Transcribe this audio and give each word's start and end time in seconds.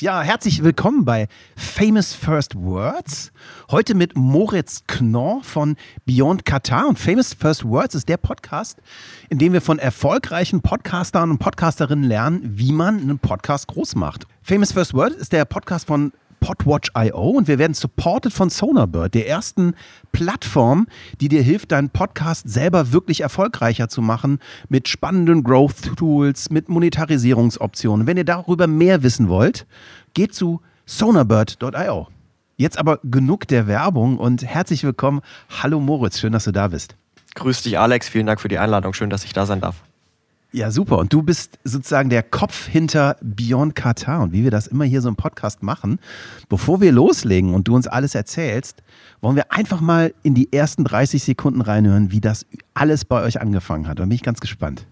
Ja, 0.00 0.22
herzlich 0.22 0.62
willkommen 0.62 1.04
bei 1.04 1.26
Famous 1.56 2.14
First 2.14 2.54
Words. 2.54 3.32
Heute 3.68 3.96
mit 3.96 4.16
Moritz 4.16 4.84
Knorr 4.86 5.42
von 5.42 5.74
Beyond 6.06 6.44
Qatar. 6.44 6.86
Und 6.86 7.00
Famous 7.00 7.34
First 7.34 7.64
Words 7.64 7.96
ist 7.96 8.08
der 8.08 8.16
Podcast, 8.16 8.78
in 9.28 9.38
dem 9.38 9.52
wir 9.52 9.60
von 9.60 9.80
erfolgreichen 9.80 10.60
Podcastern 10.60 11.32
und 11.32 11.38
Podcasterinnen 11.38 12.04
lernen, 12.04 12.42
wie 12.44 12.70
man 12.70 13.00
einen 13.00 13.18
Podcast 13.18 13.66
groß 13.66 13.96
macht. 13.96 14.28
Famous 14.40 14.70
First 14.70 14.94
Words 14.94 15.16
ist 15.16 15.32
der 15.32 15.44
Podcast 15.44 15.88
von 15.88 16.12
Podwatch.io 16.40 17.30
und 17.30 17.48
wir 17.48 17.58
werden 17.58 17.74
supported 17.74 18.32
von 18.32 18.50
Sonarbird, 18.50 19.14
der 19.14 19.28
ersten 19.28 19.74
Plattform, 20.12 20.86
die 21.20 21.28
dir 21.28 21.42
hilft, 21.42 21.72
deinen 21.72 21.90
Podcast 21.90 22.48
selber 22.48 22.92
wirklich 22.92 23.20
erfolgreicher 23.20 23.88
zu 23.88 24.02
machen 24.02 24.38
mit 24.68 24.88
spannenden 24.88 25.44
Growth 25.44 25.96
Tools, 25.96 26.50
mit 26.50 26.68
Monetarisierungsoptionen. 26.68 28.06
Wenn 28.06 28.16
ihr 28.16 28.24
darüber 28.24 28.66
mehr 28.66 29.02
wissen 29.02 29.28
wollt, 29.28 29.66
geht 30.14 30.34
zu 30.34 30.60
sonarbird.io. 30.86 32.08
Jetzt 32.56 32.78
aber 32.78 32.98
genug 33.04 33.46
der 33.46 33.66
Werbung 33.66 34.18
und 34.18 34.44
herzlich 34.44 34.82
willkommen. 34.82 35.20
Hallo 35.62 35.80
Moritz, 35.80 36.18
schön, 36.18 36.32
dass 36.32 36.44
du 36.44 36.52
da 36.52 36.68
bist. 36.68 36.96
Grüß 37.34 37.62
dich, 37.62 37.78
Alex. 37.78 38.08
Vielen 38.08 38.26
Dank 38.26 38.40
für 38.40 38.48
die 38.48 38.58
Einladung. 38.58 38.94
Schön, 38.94 39.10
dass 39.10 39.24
ich 39.24 39.32
da 39.32 39.46
sein 39.46 39.60
darf. 39.60 39.76
Ja, 40.50 40.70
super. 40.70 40.98
Und 40.98 41.12
du 41.12 41.22
bist 41.22 41.58
sozusagen 41.64 42.08
der 42.08 42.22
Kopf 42.22 42.66
hinter 42.66 43.16
Beyond 43.20 43.74
Qatar. 43.74 44.22
Und 44.22 44.32
wie 44.32 44.44
wir 44.44 44.50
das 44.50 44.66
immer 44.66 44.84
hier 44.84 45.02
so 45.02 45.08
im 45.10 45.16
Podcast 45.16 45.62
machen, 45.62 45.98
bevor 46.48 46.80
wir 46.80 46.90
loslegen 46.90 47.52
und 47.52 47.68
du 47.68 47.74
uns 47.74 47.86
alles 47.86 48.14
erzählst, 48.14 48.82
wollen 49.20 49.36
wir 49.36 49.52
einfach 49.52 49.82
mal 49.82 50.14
in 50.22 50.34
die 50.34 50.50
ersten 50.52 50.84
30 50.84 51.22
Sekunden 51.22 51.60
reinhören, 51.60 52.12
wie 52.12 52.22
das 52.22 52.46
alles 52.72 53.04
bei 53.04 53.22
euch 53.22 53.42
angefangen 53.42 53.88
hat. 53.88 53.98
Da 53.98 54.04
bin 54.04 54.12
ich 54.12 54.22
ganz 54.22 54.40
gespannt. 54.40 54.86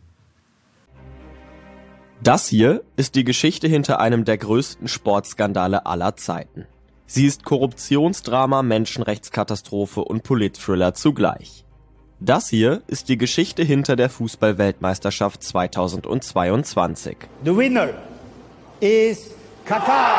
Das 2.22 2.48
hier 2.48 2.82
ist 2.96 3.14
die 3.14 3.24
Geschichte 3.24 3.68
hinter 3.68 3.98
einem 4.00 4.24
der 4.24 4.38
größten 4.38 4.88
Sportskandale 4.88 5.86
aller 5.86 6.16
Zeiten. 6.16 6.66
Sie 7.06 7.26
ist 7.26 7.44
Korruptionsdrama, 7.44 8.62
Menschenrechtskatastrophe 8.62 10.02
und 10.02 10.22
Politthriller 10.22 10.92
zugleich. 10.92 11.65
Das 12.20 12.48
hier 12.48 12.80
ist 12.86 13.10
die 13.10 13.18
Geschichte 13.18 13.62
hinter 13.62 13.94
der 13.94 14.08
Fußballweltmeisterschaft 14.08 15.42
2022. 15.42 17.14
The 17.44 17.54
winner 17.54 17.90
is 18.80 19.32
Qatar. 19.66 20.16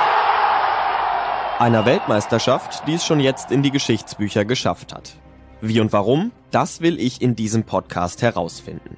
Einer 1.57 1.87
Weltmeisterschaft, 1.87 2.87
die 2.87 2.93
es 2.93 3.03
schon 3.03 3.19
jetzt 3.19 3.49
in 3.49 3.63
die 3.63 3.71
Geschichtsbücher 3.71 4.45
geschafft 4.45 4.93
hat. 4.93 5.15
Wie 5.59 5.79
und 5.79 5.91
warum, 5.91 6.31
das 6.51 6.81
will 6.81 6.99
ich 6.99 7.19
in 7.19 7.35
diesem 7.35 7.63
Podcast 7.63 8.21
herausfinden. 8.21 8.95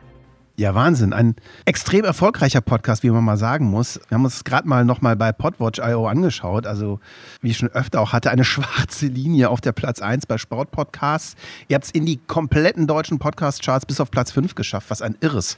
Ja, 0.59 0.75
Wahnsinn. 0.75 1.13
Ein 1.13 1.37
extrem 1.63 2.03
erfolgreicher 2.03 2.59
Podcast, 2.59 3.03
wie 3.03 3.09
man 3.09 3.23
mal 3.23 3.37
sagen 3.37 3.69
muss. 3.69 3.97
Wir 4.09 4.15
haben 4.15 4.25
uns 4.25 4.43
gerade 4.43 4.67
mal 4.67 4.83
nochmal 4.83 5.15
bei 5.15 5.31
Podwatch.io 5.31 6.05
angeschaut. 6.05 6.67
Also, 6.67 6.99
wie 7.41 7.51
ich 7.51 7.57
schon 7.57 7.69
öfter 7.69 8.01
auch 8.01 8.11
hatte, 8.11 8.29
eine 8.29 8.43
schwarze 8.43 9.05
Linie 9.05 9.51
auf 9.51 9.61
der 9.61 9.71
Platz 9.71 10.01
1 10.01 10.25
bei 10.25 10.37
Sportpodcasts. 10.37 11.37
Ihr 11.69 11.75
habt 11.75 11.85
es 11.85 11.91
in 11.91 12.05
die 12.05 12.17
kompletten 12.17 12.87
deutschen 12.87 13.19
Podcast-Charts 13.19 13.85
bis 13.85 14.01
auf 14.01 14.11
Platz 14.11 14.33
5 14.33 14.53
geschafft, 14.53 14.89
was 14.89 15.01
ein 15.01 15.15
irres 15.21 15.57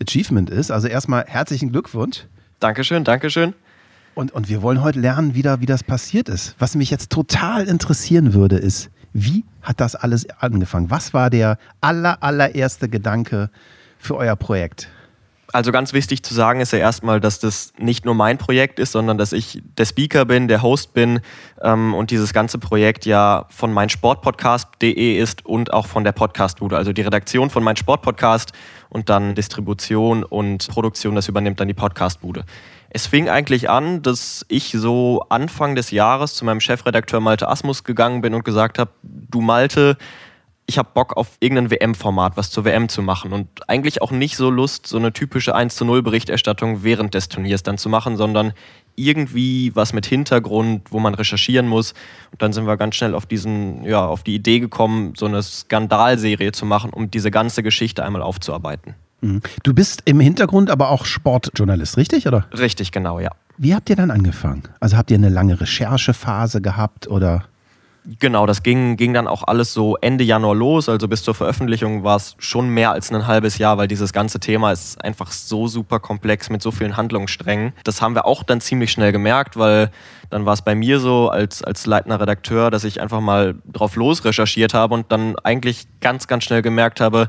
Achievement 0.00 0.50
ist. 0.50 0.70
Also 0.70 0.86
erstmal 0.86 1.24
herzlichen 1.26 1.72
Glückwunsch. 1.72 2.26
Dankeschön, 2.60 3.02
Dankeschön. 3.02 3.54
Und, 4.14 4.30
und 4.30 4.48
wir 4.48 4.62
wollen 4.62 4.84
heute 4.84 5.00
lernen, 5.00 5.34
wieder, 5.34 5.60
wie 5.60 5.66
das 5.66 5.82
passiert 5.82 6.28
ist. 6.28 6.54
Was 6.60 6.76
mich 6.76 6.90
jetzt 6.90 7.10
total 7.10 7.66
interessieren 7.66 8.34
würde, 8.34 8.54
ist, 8.54 8.88
wie 9.12 9.44
hat 9.62 9.80
das 9.80 9.96
alles 9.96 10.30
angefangen? 10.38 10.90
Was 10.92 11.12
war 11.12 11.28
der 11.28 11.58
aller, 11.80 12.22
allererste 12.22 12.88
Gedanke, 12.88 13.50
für 13.98 14.16
euer 14.16 14.36
Projekt? 14.36 14.88
Also 15.50 15.72
ganz 15.72 15.94
wichtig 15.94 16.22
zu 16.22 16.34
sagen 16.34 16.60
ist 16.60 16.74
ja 16.74 16.78
erstmal, 16.78 17.20
dass 17.20 17.40
das 17.40 17.72
nicht 17.78 18.04
nur 18.04 18.14
mein 18.14 18.36
Projekt 18.36 18.78
ist, 18.78 18.92
sondern 18.92 19.16
dass 19.16 19.32
ich 19.32 19.62
der 19.78 19.86
Speaker 19.86 20.26
bin, 20.26 20.46
der 20.46 20.60
Host 20.60 20.92
bin 20.92 21.20
ähm, 21.62 21.94
und 21.94 22.10
dieses 22.10 22.34
ganze 22.34 22.58
Projekt 22.58 23.06
ja 23.06 23.46
von 23.48 23.72
meinsportpodcast.de 23.72 25.16
ist 25.16 25.46
und 25.46 25.72
auch 25.72 25.86
von 25.86 26.04
der 26.04 26.12
Podcastbude. 26.12 26.76
Also 26.76 26.92
die 26.92 27.00
Redaktion 27.00 27.48
von 27.48 27.64
mein 27.64 27.76
Sportpodcast 27.76 28.52
und 28.90 29.08
dann 29.08 29.34
Distribution 29.34 30.22
und 30.22 30.68
Produktion, 30.68 31.14
das 31.14 31.28
übernimmt 31.28 31.60
dann 31.60 31.68
die 31.68 31.74
Podcastbude. 31.74 32.44
Es 32.90 33.06
fing 33.06 33.30
eigentlich 33.30 33.70
an, 33.70 34.02
dass 34.02 34.44
ich 34.48 34.72
so 34.72 35.24
Anfang 35.30 35.74
des 35.74 35.90
Jahres 35.90 36.34
zu 36.34 36.44
meinem 36.44 36.60
Chefredakteur 36.60 37.20
Malte 37.20 37.48
Asmus 37.48 37.84
gegangen 37.84 38.20
bin 38.20 38.34
und 38.34 38.44
gesagt 38.44 38.78
habe, 38.78 38.90
du 39.02 39.40
Malte, 39.40 39.96
ich 40.68 40.76
habe 40.76 40.90
Bock 40.92 41.16
auf 41.16 41.38
irgendein 41.40 41.70
WM-Format, 41.70 42.36
was 42.36 42.50
zur 42.50 42.66
WM 42.66 42.90
zu 42.90 43.00
machen 43.00 43.32
und 43.32 43.48
eigentlich 43.68 44.02
auch 44.02 44.10
nicht 44.10 44.36
so 44.36 44.50
Lust, 44.50 44.86
so 44.86 44.98
eine 44.98 45.14
typische 45.14 45.54
1 45.54 45.74
zu 45.74 45.86
0 45.86 46.02
Berichterstattung 46.02 46.84
während 46.84 47.14
des 47.14 47.30
Turniers 47.30 47.62
dann 47.62 47.78
zu 47.78 47.88
machen, 47.88 48.18
sondern 48.18 48.52
irgendwie 48.94 49.74
was 49.74 49.94
mit 49.94 50.04
Hintergrund, 50.04 50.92
wo 50.92 51.00
man 51.00 51.14
recherchieren 51.14 51.66
muss. 51.66 51.94
Und 52.32 52.42
dann 52.42 52.52
sind 52.52 52.66
wir 52.66 52.76
ganz 52.76 52.96
schnell 52.96 53.14
auf 53.14 53.24
diesen, 53.24 53.82
ja, 53.84 54.04
auf 54.04 54.22
die 54.24 54.34
Idee 54.34 54.60
gekommen, 54.60 55.14
so 55.16 55.24
eine 55.24 55.42
Skandalserie 55.42 56.52
zu 56.52 56.66
machen, 56.66 56.90
um 56.90 57.10
diese 57.10 57.30
ganze 57.30 57.62
Geschichte 57.62 58.04
einmal 58.04 58.20
aufzuarbeiten. 58.20 58.94
Mhm. 59.22 59.40
Du 59.62 59.72
bist 59.72 60.02
im 60.04 60.20
Hintergrund 60.20 60.68
aber 60.68 60.90
auch 60.90 61.06
Sportjournalist, 61.06 61.96
richtig, 61.96 62.26
oder? 62.26 62.46
Richtig, 62.52 62.92
genau, 62.92 63.20
ja. 63.20 63.30
Wie 63.56 63.74
habt 63.74 63.88
ihr 63.88 63.96
dann 63.96 64.10
angefangen? 64.10 64.64
Also 64.80 64.98
habt 64.98 65.10
ihr 65.10 65.16
eine 65.16 65.30
lange 65.30 65.58
Recherchephase 65.58 66.60
gehabt 66.60 67.08
oder? 67.08 67.44
Genau, 68.18 68.46
das 68.46 68.62
ging, 68.62 68.96
ging 68.96 69.12
dann 69.12 69.26
auch 69.26 69.42
alles 69.46 69.74
so 69.74 69.96
Ende 70.00 70.24
Januar 70.24 70.54
los. 70.54 70.88
Also 70.88 71.08
bis 71.08 71.22
zur 71.22 71.34
Veröffentlichung 71.34 72.04
war 72.04 72.16
es 72.16 72.36
schon 72.38 72.70
mehr 72.70 72.92
als 72.92 73.12
ein 73.12 73.26
halbes 73.26 73.58
Jahr, 73.58 73.76
weil 73.76 73.86
dieses 73.86 74.14
ganze 74.14 74.40
Thema 74.40 74.72
ist 74.72 75.04
einfach 75.04 75.30
so 75.30 75.68
super 75.68 76.00
komplex 76.00 76.48
mit 76.48 76.62
so 76.62 76.70
vielen 76.70 76.96
Handlungssträngen. 76.96 77.74
Das 77.84 78.00
haben 78.00 78.14
wir 78.14 78.24
auch 78.24 78.44
dann 78.44 78.62
ziemlich 78.62 78.92
schnell 78.92 79.12
gemerkt, 79.12 79.58
weil 79.58 79.90
dann 80.30 80.46
war 80.46 80.54
es 80.54 80.62
bei 80.62 80.74
mir 80.74 81.00
so 81.00 81.28
als, 81.28 81.62
als 81.62 81.84
leitender 81.84 82.18
Redakteur, 82.18 82.70
dass 82.70 82.84
ich 82.84 83.02
einfach 83.02 83.20
mal 83.20 83.56
drauf 83.70 83.94
los 83.94 84.24
recherchiert 84.24 84.72
habe 84.72 84.94
und 84.94 85.12
dann 85.12 85.36
eigentlich 85.40 85.86
ganz, 86.00 86.26
ganz 86.26 86.44
schnell 86.44 86.62
gemerkt 86.62 87.02
habe, 87.02 87.28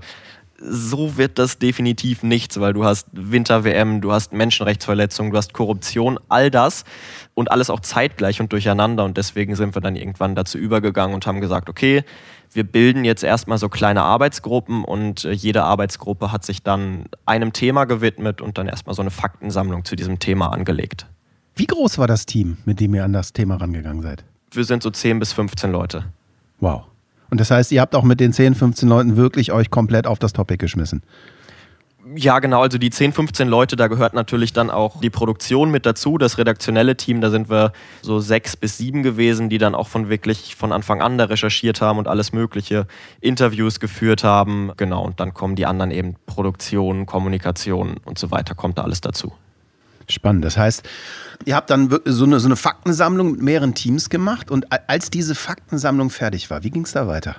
so 0.61 1.17
wird 1.17 1.39
das 1.39 1.57
definitiv 1.57 2.23
nichts, 2.23 2.59
weil 2.59 2.73
du 2.73 2.83
hast 2.83 3.07
Winter-WM, 3.13 4.01
du 4.01 4.11
hast 4.11 4.33
Menschenrechtsverletzungen, 4.33 5.31
du 5.31 5.37
hast 5.37 5.53
Korruption, 5.53 6.19
all 6.27 6.51
das 6.51 6.83
und 7.39 7.51
alles 7.51 7.69
auch 7.69 7.79
zeitgleich 7.79 8.41
und 8.41 8.51
durcheinander. 8.51 9.05
Und 9.05 9.15
deswegen 9.15 9.55
sind 9.55 9.73
wir 9.73 9.81
dann 9.81 9.95
irgendwann 9.95 10.35
dazu 10.35 10.57
übergegangen 10.57 11.15
und 11.15 11.25
haben 11.25 11.39
gesagt, 11.39 11.69
okay, 11.69 12.03
wir 12.51 12.65
bilden 12.65 13.05
jetzt 13.05 13.23
erstmal 13.23 13.57
so 13.57 13.69
kleine 13.69 14.01
Arbeitsgruppen 14.01 14.83
und 14.83 15.23
äh, 15.23 15.31
jede 15.31 15.63
Arbeitsgruppe 15.63 16.33
hat 16.33 16.43
sich 16.43 16.63
dann 16.63 17.05
einem 17.25 17.53
Thema 17.53 17.85
gewidmet 17.85 18.41
und 18.41 18.57
dann 18.57 18.67
erstmal 18.67 18.93
so 18.93 19.01
eine 19.01 19.09
Faktensammlung 19.09 19.85
zu 19.85 19.95
diesem 19.95 20.19
Thema 20.19 20.47
angelegt. 20.51 21.07
Wie 21.55 21.65
groß 21.65 21.97
war 21.97 22.07
das 22.07 22.25
Team, 22.25 22.57
mit 22.65 22.81
dem 22.81 22.93
ihr 22.93 23.05
an 23.05 23.13
das 23.13 23.31
Thema 23.31 23.55
rangegangen 23.55 24.01
seid? 24.01 24.25
Wir 24.51 24.65
sind 24.65 24.83
so 24.83 24.89
10 24.89 25.19
bis 25.19 25.31
15 25.31 25.71
Leute. 25.71 26.03
Wow. 26.59 26.87
Und 27.29 27.39
das 27.39 27.51
heißt, 27.51 27.71
ihr 27.71 27.79
habt 27.79 27.95
auch 27.95 28.03
mit 28.03 28.19
den 28.19 28.33
10, 28.33 28.53
15 28.53 28.89
Leuten 28.89 29.15
wirklich 29.15 29.53
euch 29.53 29.69
komplett 29.69 30.07
auf 30.07 30.19
das 30.19 30.33
Topic 30.33 30.57
geschmissen. 30.57 31.03
Ja, 32.15 32.39
genau. 32.39 32.61
Also 32.61 32.77
die 32.77 32.89
10, 32.89 33.13
15 33.13 33.47
Leute, 33.47 33.75
da 33.75 33.87
gehört 33.87 34.13
natürlich 34.13 34.53
dann 34.53 34.69
auch 34.69 34.99
die 35.01 35.09
Produktion 35.09 35.69
mit 35.69 35.85
dazu, 35.85 36.17
das 36.17 36.37
redaktionelle 36.37 36.97
Team. 36.97 37.21
Da 37.21 37.29
sind 37.29 37.49
wir 37.49 37.71
so 38.01 38.19
sechs 38.19 38.55
bis 38.55 38.77
sieben 38.77 39.03
gewesen, 39.03 39.49
die 39.49 39.57
dann 39.57 39.75
auch 39.75 39.87
von 39.87 40.09
wirklich 40.09 40.55
von 40.55 40.71
Anfang 40.71 41.01
an 41.01 41.17
da 41.17 41.25
recherchiert 41.25 41.81
haben 41.81 41.99
und 41.99 42.07
alles 42.07 42.31
Mögliche, 42.31 42.87
Interviews 43.21 43.79
geführt 43.79 44.23
haben. 44.23 44.71
Genau. 44.77 45.03
Und 45.03 45.19
dann 45.19 45.33
kommen 45.33 45.55
die 45.55 45.65
anderen 45.65 45.91
eben 45.91 46.15
Produktion, 46.25 47.05
Kommunikation 47.05 47.97
und 48.05 48.17
so 48.17 48.31
weiter, 48.31 48.55
kommt 48.55 48.77
da 48.77 48.83
alles 48.83 49.01
dazu. 49.01 49.33
Spannend. 50.07 50.43
Das 50.43 50.57
heißt, 50.57 50.87
ihr 51.45 51.55
habt 51.55 51.69
dann 51.69 51.95
so 52.05 52.23
eine, 52.23 52.39
so 52.39 52.47
eine 52.47 52.55
Faktensammlung 52.55 53.33
mit 53.33 53.41
mehreren 53.41 53.75
Teams 53.75 54.09
gemacht 54.09 54.49
und 54.49 54.67
als 54.89 55.11
diese 55.11 55.35
Faktensammlung 55.35 56.09
fertig 56.09 56.49
war, 56.49 56.63
wie 56.63 56.71
ging 56.71 56.83
es 56.83 56.93
da 56.93 57.07
weiter? 57.07 57.35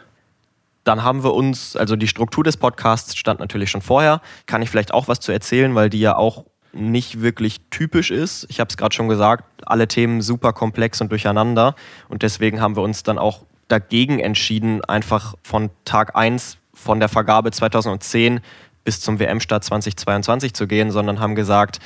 Dann 0.84 1.04
haben 1.04 1.22
wir 1.22 1.34
uns, 1.34 1.76
also 1.76 1.96
die 1.96 2.08
Struktur 2.08 2.44
des 2.44 2.56
Podcasts 2.56 3.16
stand 3.16 3.40
natürlich 3.40 3.70
schon 3.70 3.82
vorher. 3.82 4.20
Kann 4.46 4.62
ich 4.62 4.70
vielleicht 4.70 4.94
auch 4.94 5.08
was 5.08 5.20
zu 5.20 5.32
erzählen, 5.32 5.74
weil 5.74 5.90
die 5.90 6.00
ja 6.00 6.16
auch 6.16 6.44
nicht 6.72 7.20
wirklich 7.20 7.60
typisch 7.70 8.10
ist. 8.10 8.46
Ich 8.48 8.60
habe 8.60 8.68
es 8.68 8.76
gerade 8.76 8.94
schon 8.94 9.08
gesagt, 9.08 9.44
alle 9.66 9.88
Themen 9.88 10.22
super 10.22 10.52
komplex 10.52 11.00
und 11.00 11.10
durcheinander. 11.10 11.74
Und 12.08 12.22
deswegen 12.22 12.60
haben 12.60 12.76
wir 12.76 12.82
uns 12.82 13.02
dann 13.02 13.18
auch 13.18 13.44
dagegen 13.68 14.18
entschieden, 14.18 14.84
einfach 14.84 15.34
von 15.42 15.70
Tag 15.84 16.16
1 16.16 16.58
von 16.72 16.98
der 17.00 17.08
Vergabe 17.08 17.50
2010 17.50 18.40
bis 18.84 19.00
zum 19.00 19.18
WM-Start 19.18 19.64
2022 19.64 20.54
zu 20.54 20.66
gehen, 20.66 20.90
sondern 20.90 21.20
haben 21.20 21.34
gesagt, 21.34 21.80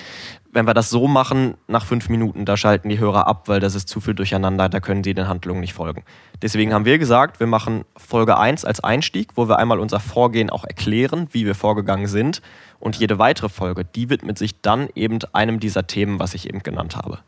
wenn 0.53 0.67
wir 0.67 0.75
das 0.75 0.89
so 0.89 1.09
machen, 1.09 1.55
nach 1.67 1.85
fünf 1.85 2.09
Minuten, 2.09 2.45
da 2.45 2.57
schalten 2.57 2.89
die 2.89 3.01
Hörer 3.01 3.27
ab, 3.27 3.49
weil 3.49 3.59
das 3.59 3.75
ist 3.75 3.89
zu 3.89 4.01
viel 4.01 4.15
durcheinander, 4.15 4.69
da 4.69 4.79
können 4.79 5.03
sie 5.03 5.13
den 5.13 5.27
Handlungen 5.27 5.61
nicht 5.61 5.75
folgen. 5.75 6.05
Deswegen 6.41 6.73
haben 6.73 6.85
wir 6.85 6.99
gesagt, 6.99 7.41
wir 7.41 7.49
machen 7.49 7.85
Folge 7.97 8.39
1 8.39 8.65
als 8.65 8.79
Einstieg, 8.79 9.31
wo 9.35 9.49
wir 9.49 9.59
einmal 9.59 9.81
unser 9.81 9.99
Vorgehen 9.99 10.51
auch 10.51 10.65
erklären, 10.65 11.27
wie 11.33 11.45
wir 11.45 11.57
vorgegangen 11.57 12.07
sind. 12.07 12.41
Und 12.79 12.97
jede 12.97 13.19
weitere 13.19 13.49
Folge, 13.49 13.85
die 13.85 14.11
widmet 14.11 14.39
sich 14.39 14.61
dann 14.61 14.89
eben 14.95 15.19
einem 15.33 15.59
dieser 15.59 15.89
Themen, 15.89 16.21
was 16.21 16.35
ich 16.35 16.49
eben 16.49 16.63
genannt 16.63 16.97
habe. 16.97 17.19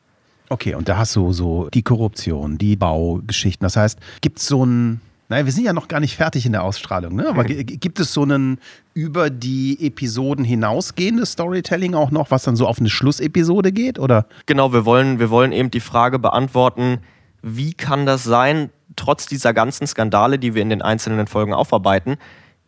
Okay, 0.49 0.75
und 0.75 0.89
da 0.89 0.97
hast 0.97 1.17
du 1.17 1.33
so 1.33 1.69
die 1.75 1.83
Korruption, 1.83 2.59
die 2.59 2.77
Baugeschichten. 2.77 3.65
Das 3.65 3.77
heißt, 3.77 3.99
gibt 4.21 4.39
es 4.39 4.47
so 4.47 4.65
ein 4.65 5.01
Naja, 5.29 5.45
wir 5.45 5.53
sind 5.53 5.65
ja 5.65 5.73
noch 5.73 5.89
gar 5.89 5.99
nicht 5.99 6.15
fertig 6.15 6.47
in 6.47 6.53
der 6.53 6.63
Ausstrahlung, 6.63 7.17
ne? 7.17 7.29
Aber 7.29 7.45
gibt 7.45 7.99
es 7.99 8.13
so 8.13 8.23
einen 8.23 8.59
über 8.95 9.29
die 9.29 9.77
Episoden 9.85 10.45
hinausgehendes 10.45 11.33
Storytelling 11.33 11.95
auch 11.95 12.13
noch, 12.13 12.31
was 12.31 12.45
dann 12.45 12.55
so 12.55 12.67
auf 12.67 12.79
eine 12.79 12.91
Schlussepisode 12.91 13.73
geht? 13.73 13.99
Oder? 13.99 14.27
Genau, 14.47 14.73
wir 14.73 14.85
wollen, 14.85 15.19
wir 15.19 15.31
wollen 15.31 15.51
eben 15.51 15.71
die 15.71 15.81
Frage 15.81 16.21
beantworten, 16.21 16.99
wie 17.43 17.75
kann 17.75 18.07
das 18.07 18.23
sein, 18.23 18.71
trotz 18.95 19.27
dieser 19.27 19.53
ganzen 19.53 19.87
Skandale, 19.87 20.39
die 20.39 20.55
wir 20.55 20.63
in 20.63 20.71
den 20.71 20.83
einzelnen 20.83 21.27
Folgen 21.27 21.53
aufarbeiten, 21.53 22.17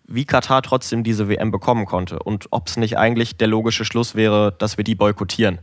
wie 0.07 0.25
Katar 0.25 0.63
trotzdem 0.63 1.05
diese 1.05 1.29
WM 1.29 1.51
bekommen 1.51 1.87
konnte 1.87 2.19
und 2.19 2.47
ob 2.51 2.67
es 2.67 2.77
nicht 2.77 2.99
eigentlich 2.99 3.37
der 3.37 3.47
logische 3.49 3.85
Schluss 3.85 4.15
wäre, 4.15 4.55
dass 4.59 4.77
wir 4.77 4.85
die 4.85 4.95
boykottieren. 4.95 5.59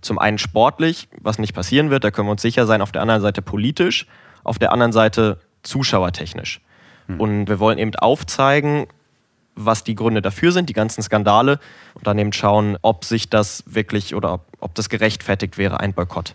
Zum 0.00 0.18
einen 0.18 0.38
sportlich, 0.38 1.08
was 1.20 1.38
nicht 1.38 1.54
passieren 1.54 1.90
wird, 1.90 2.04
da 2.04 2.10
können 2.10 2.28
wir 2.28 2.32
uns 2.32 2.42
sicher 2.42 2.66
sein, 2.66 2.80
auf 2.80 2.92
der 2.92 3.02
anderen 3.02 3.20
Seite 3.20 3.42
politisch, 3.42 4.06
auf 4.44 4.58
der 4.58 4.72
anderen 4.72 4.92
Seite 4.92 5.38
zuschauertechnisch. 5.62 6.60
Und 7.18 7.48
wir 7.48 7.58
wollen 7.58 7.78
eben 7.78 7.94
aufzeigen, 7.96 8.86
was 9.56 9.84
die 9.84 9.94
Gründe 9.94 10.22
dafür 10.22 10.52
sind, 10.52 10.68
die 10.68 10.74
ganzen 10.74 11.02
Skandale, 11.02 11.58
und 11.94 12.06
dann 12.06 12.18
eben 12.18 12.32
schauen, 12.32 12.76
ob 12.82 13.04
sich 13.04 13.28
das 13.28 13.64
wirklich 13.66 14.14
oder 14.14 14.34
ob, 14.34 14.46
ob 14.60 14.74
das 14.74 14.88
gerechtfertigt 14.88 15.58
wäre, 15.58 15.80
ein 15.80 15.92
Boykott. 15.92 16.34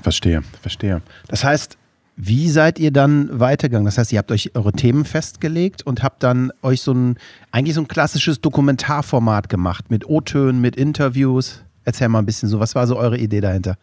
Verstehe, 0.00 0.42
verstehe. 0.60 1.02
Das 1.28 1.44
heißt, 1.44 1.76
wie 2.16 2.48
seid 2.48 2.78
ihr 2.78 2.92
dann 2.92 3.40
weitergegangen? 3.40 3.86
Das 3.86 3.98
heißt, 3.98 4.12
ihr 4.12 4.18
habt 4.18 4.30
euch 4.30 4.52
eure 4.54 4.72
Themen 4.72 5.04
festgelegt 5.04 5.82
und 5.82 6.02
habt 6.02 6.22
dann 6.22 6.52
euch 6.62 6.80
so 6.80 6.92
ein, 6.92 7.18
eigentlich 7.50 7.74
so 7.74 7.80
ein 7.80 7.88
klassisches 7.88 8.40
Dokumentarformat 8.40 9.48
gemacht 9.48 9.90
mit 9.90 10.08
O-Tönen, 10.08 10.60
mit 10.60 10.76
Interviews. 10.76 11.62
Erzähl 11.84 12.08
mal 12.08 12.20
ein 12.20 12.26
bisschen 12.26 12.48
so, 12.48 12.60
was 12.60 12.74
war 12.74 12.86
so 12.86 12.96
eure 12.96 13.18
Idee 13.18 13.40
dahinter? 13.40 13.76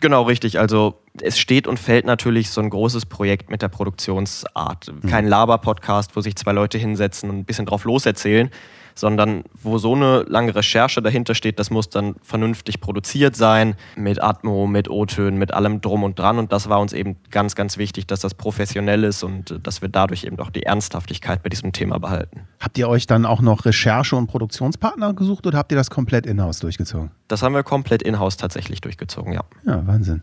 Genau, 0.00 0.22
richtig. 0.22 0.58
Also 0.58 1.00
es 1.20 1.38
steht 1.38 1.66
und 1.66 1.78
fällt 1.78 2.06
natürlich 2.06 2.50
so 2.50 2.60
ein 2.60 2.70
großes 2.70 3.06
Projekt 3.06 3.50
mit 3.50 3.62
der 3.62 3.68
Produktionsart. 3.68 4.92
Kein 5.08 5.26
Laber-Podcast, 5.26 6.16
wo 6.16 6.20
sich 6.20 6.36
zwei 6.36 6.52
Leute 6.52 6.78
hinsetzen 6.78 7.28
und 7.28 7.38
ein 7.38 7.44
bisschen 7.44 7.66
drauf 7.66 7.84
loserzählen, 7.84 8.50
sondern 8.94 9.44
wo 9.62 9.78
so 9.78 9.94
eine 9.94 10.22
lange 10.28 10.54
Recherche 10.54 11.02
dahinter 11.02 11.34
steht, 11.34 11.58
das 11.58 11.70
muss 11.70 11.88
dann 11.88 12.16
vernünftig 12.22 12.80
produziert 12.80 13.36
sein, 13.36 13.74
mit 13.96 14.22
Atmo, 14.22 14.66
mit 14.66 14.90
O-Tönen, 14.90 15.38
mit 15.38 15.52
allem 15.52 15.80
drum 15.80 16.02
und 16.02 16.18
dran. 16.18 16.38
Und 16.38 16.52
das 16.52 16.68
war 16.68 16.80
uns 16.80 16.92
eben 16.92 17.16
ganz, 17.30 17.54
ganz 17.54 17.78
wichtig, 17.78 18.06
dass 18.06 18.20
das 18.20 18.34
professionell 18.34 19.04
ist 19.04 19.22
und 19.22 19.50
äh, 19.50 19.60
dass 19.60 19.82
wir 19.82 19.88
dadurch 19.88 20.24
eben 20.24 20.38
auch 20.38 20.50
die 20.50 20.64
Ernsthaftigkeit 20.64 21.42
bei 21.42 21.48
diesem 21.48 21.72
Thema 21.72 21.98
behalten. 21.98 22.42
Habt 22.60 22.78
ihr 22.78 22.88
euch 22.88 23.06
dann 23.06 23.26
auch 23.26 23.40
noch 23.40 23.64
Recherche- 23.64 24.16
und 24.16 24.26
Produktionspartner 24.26 25.14
gesucht 25.14 25.46
oder 25.46 25.58
habt 25.58 25.72
ihr 25.72 25.78
das 25.78 25.90
komplett 25.90 26.26
in-house 26.26 26.60
durchgezogen? 26.60 27.10
Das 27.28 27.42
haben 27.42 27.54
wir 27.54 27.62
komplett 27.62 28.02
in-house 28.02 28.36
tatsächlich 28.36 28.80
durchgezogen, 28.80 29.32
ja. 29.32 29.42
Ja, 29.64 29.86
Wahnsinn. 29.86 30.22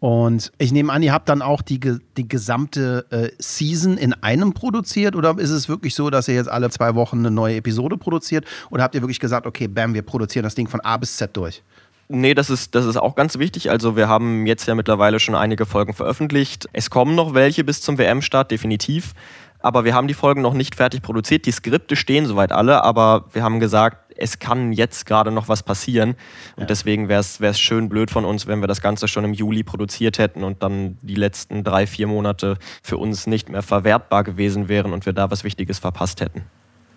Und 0.00 0.52
ich 0.58 0.70
nehme 0.70 0.92
an, 0.92 1.02
ihr 1.02 1.12
habt 1.12 1.28
dann 1.28 1.42
auch 1.42 1.60
die, 1.60 1.80
die 2.16 2.28
gesamte 2.28 3.06
äh, 3.10 3.30
Season 3.38 3.98
in 3.98 4.12
einem 4.14 4.52
produziert 4.54 5.16
oder 5.16 5.36
ist 5.38 5.50
es 5.50 5.68
wirklich 5.68 5.94
so, 5.96 6.08
dass 6.08 6.28
ihr 6.28 6.34
jetzt 6.34 6.48
alle 6.48 6.70
zwei 6.70 6.94
Wochen 6.94 7.18
eine 7.18 7.32
neue 7.32 7.56
Episode 7.56 7.96
produziert 7.96 8.44
oder 8.70 8.84
habt 8.84 8.94
ihr 8.94 9.02
wirklich 9.02 9.18
gesagt, 9.18 9.46
okay, 9.46 9.66
bam, 9.66 9.94
wir 9.94 10.02
produzieren 10.02 10.44
das 10.44 10.54
Ding 10.54 10.68
von 10.68 10.80
A 10.80 10.96
bis 10.98 11.16
Z 11.16 11.36
durch? 11.36 11.62
Nee, 12.08 12.34
das 12.34 12.48
ist, 12.48 12.74
das 12.74 12.86
ist 12.86 12.96
auch 12.96 13.16
ganz 13.16 13.38
wichtig. 13.38 13.70
Also 13.70 13.96
wir 13.96 14.08
haben 14.08 14.46
jetzt 14.46 14.66
ja 14.66 14.74
mittlerweile 14.74 15.20
schon 15.20 15.34
einige 15.34 15.66
Folgen 15.66 15.92
veröffentlicht. 15.92 16.66
Es 16.72 16.88
kommen 16.90 17.14
noch 17.14 17.34
welche 17.34 17.64
bis 17.64 17.82
zum 17.82 17.98
WM-Start, 17.98 18.50
definitiv. 18.50 19.14
Aber 19.60 19.84
wir 19.84 19.94
haben 19.94 20.08
die 20.08 20.14
Folgen 20.14 20.40
noch 20.40 20.54
nicht 20.54 20.76
fertig 20.76 21.02
produziert. 21.02 21.44
Die 21.44 21.52
Skripte 21.52 21.96
stehen 21.96 22.24
soweit 22.26 22.52
alle, 22.52 22.82
aber 22.84 23.24
wir 23.32 23.42
haben 23.42 23.60
gesagt, 23.60 24.07
es 24.18 24.38
kann 24.38 24.72
jetzt 24.72 25.06
gerade 25.06 25.30
noch 25.30 25.48
was 25.48 25.62
passieren. 25.62 26.16
Und 26.56 26.70
deswegen 26.70 27.08
wäre 27.08 27.20
es 27.20 27.60
schön 27.60 27.88
blöd 27.88 28.10
von 28.10 28.24
uns, 28.24 28.46
wenn 28.46 28.60
wir 28.60 28.68
das 28.68 28.80
Ganze 28.80 29.08
schon 29.08 29.24
im 29.24 29.32
Juli 29.32 29.62
produziert 29.62 30.18
hätten 30.18 30.44
und 30.44 30.62
dann 30.62 30.98
die 31.02 31.14
letzten 31.14 31.64
drei, 31.64 31.86
vier 31.86 32.06
Monate 32.06 32.58
für 32.82 32.98
uns 32.98 33.26
nicht 33.26 33.48
mehr 33.48 33.62
verwertbar 33.62 34.24
gewesen 34.24 34.68
wären 34.68 34.92
und 34.92 35.06
wir 35.06 35.12
da 35.12 35.30
was 35.30 35.44
Wichtiges 35.44 35.78
verpasst 35.78 36.20
hätten. 36.20 36.42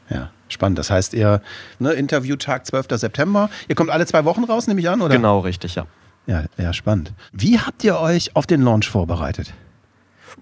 Ja, 0.10 0.30
spannend. 0.50 0.78
Das 0.78 0.90
heißt, 0.90 1.14
ihr, 1.14 1.42
ne, 1.80 1.94
Interviewtag 1.94 2.66
12. 2.66 2.88
September. 2.92 3.50
Ihr 3.70 3.76
kommt 3.76 3.90
alle 3.90 4.06
zwei 4.06 4.26
Wochen 4.26 4.44
raus, 4.44 4.68
nehme 4.68 4.82
ich 4.82 4.90
an, 4.90 5.02
oder? 5.02 5.16
Genau, 5.16 5.40
richtig, 5.40 5.76
ja. 5.76 5.86
Ja, 6.28 6.44
ja, 6.58 6.74
spannend. 6.74 7.14
Wie 7.32 7.60
habt 7.60 7.84
ihr 7.84 7.98
euch 8.00 8.36
auf 8.36 8.46
den 8.46 8.62
Launch 8.62 8.90
vorbereitet? 8.90 9.54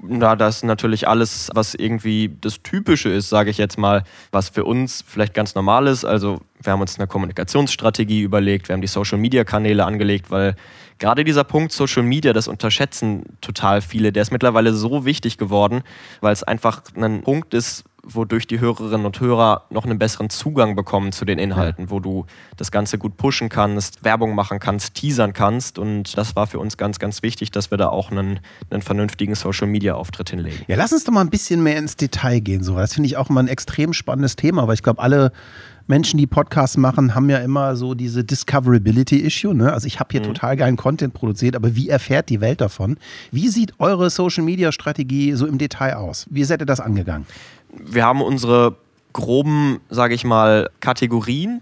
Na, 0.02 0.36
das 0.36 0.64
natürlich 0.64 1.08
alles, 1.08 1.50
was 1.54 1.76
irgendwie 1.76 2.34
das 2.40 2.62
Typische 2.64 3.10
ist, 3.10 3.30
sage 3.30 3.50
ich 3.50 3.58
jetzt 3.58 3.78
mal, 3.78 4.04
was 4.32 4.48
für 4.48 4.64
uns 4.64 5.04
vielleicht 5.06 5.34
ganz 5.34 5.56
normal 5.56 5.88
ist. 5.88 6.06
Also 6.06 6.40
wir 6.62 6.72
haben 6.72 6.80
uns 6.82 6.98
eine 6.98 7.08
Kommunikationsstrategie 7.08 8.22
überlegt, 8.22 8.70
wir 8.70 8.74
haben 8.74 8.82
die 8.82 8.88
Social-Media-Kanäle 8.88 9.84
angelegt, 9.84 10.32
weil 10.32 10.56
gerade 11.00 11.26
dieser 11.26 11.44
Punkt 11.44 11.74
Social 11.74 12.04
Media, 12.04 12.32
das 12.32 12.48
unterschätzen 12.48 13.24
total 13.42 13.82
viele. 13.82 14.14
Der 14.14 14.22
ist 14.22 14.32
mittlerweile 14.32 14.74
so 14.74 15.04
wichtig 15.04 15.38
geworden, 15.38 15.82
weil 16.22 16.32
es 16.32 16.44
einfach 16.44 16.82
ein 16.96 17.22
Punkt 17.24 17.54
ist, 17.54 17.84
wodurch 18.04 18.48
die 18.48 18.60
Hörerinnen 18.60 19.06
und 19.06 19.20
Hörer 19.20 19.66
noch 19.70 19.86
einen 19.86 20.00
besseren 20.00 20.30
Zugang 20.30 20.76
bekommen 20.76 21.12
zu 21.12 21.26
den 21.26 21.40
Inhalten, 21.40 21.90
wo 21.90 22.00
du 22.00 22.26
das 22.58 22.72
Ganze 22.72 22.98
gut 22.98 23.18
pushen 23.18 23.50
kannst, 23.50 24.04
Werbung 24.04 24.36
machen 24.36 24.60
kannst, 24.60 24.96
teasern 24.96 25.34
kannst. 25.34 25.80
Und 25.80 26.18
das 26.18 26.36
war 26.36 26.48
für 26.48 26.60
uns 26.60 26.78
ganz, 26.78 27.00
ganz 27.00 27.24
wichtig, 27.24 27.52
dass 27.52 27.72
wir 27.72 27.78
da 27.78 27.90
auch 27.90 28.12
einen, 28.12 28.40
einen 28.70 28.82
vernünftigen 28.82 29.36
Social-Media-Auftritt 29.36 30.30
hinlegen. 30.30 30.64
Ja, 30.68 30.76
lass 30.76 30.94
uns 30.94 31.04
doch 31.04 31.14
mal 31.14 31.22
ein 31.22 31.30
bisschen 31.30 31.64
mehr 31.64 31.78
ins 31.78 31.96
Detail 31.96 32.40
gehen. 32.40 32.64
So. 32.64 32.76
Das 32.76 32.94
finde 32.94 33.08
ich 33.08 33.18
auch 33.18 33.30
immer 33.30 33.42
ein 33.42 33.48
extrem 33.48 33.94
spannendes 33.94 34.36
Thema, 34.36 34.68
weil 34.68 34.76
ich 34.76 34.84
glaube, 34.84 35.02
alle 35.02 35.32
Menschen, 35.90 36.20
die 36.20 36.28
Podcasts 36.28 36.78
machen, 36.78 37.16
haben 37.16 37.32
ja 37.32 37.40
immer 37.40 37.76
so 37.76 37.96
diese 37.96 38.24
Discoverability-Issue. 38.24 39.56
Ne? 39.56 39.74
Also 39.74 39.88
ich 39.88 40.00
habe 40.00 40.10
hier 40.12 40.22
total 40.22 40.56
geilen 40.56 40.78
Content 40.78 41.16
produziert, 41.16 41.56
aber 41.56 41.76
wie 41.76 41.90
erfährt 41.90 42.30
die 42.30 42.42
Welt 42.42 42.62
davon? 42.62 42.98
Wie 43.32 43.50
sieht 43.50 43.74
eure 43.80 44.12
Social-Media-Strategie 44.12 45.34
so 45.34 45.48
im 45.48 45.58
Detail 45.58 45.96
aus? 45.96 46.28
Wie 46.30 46.44
seid 46.44 46.62
ihr 46.62 46.68
das 46.68 46.80
angegangen? 46.80 47.26
Wir 47.74 48.06
haben 48.06 48.22
unsere 48.22 48.76
groben, 49.14 49.80
sage 49.90 50.14
ich 50.14 50.24
mal, 50.24 50.70
Kategorien, 50.80 51.62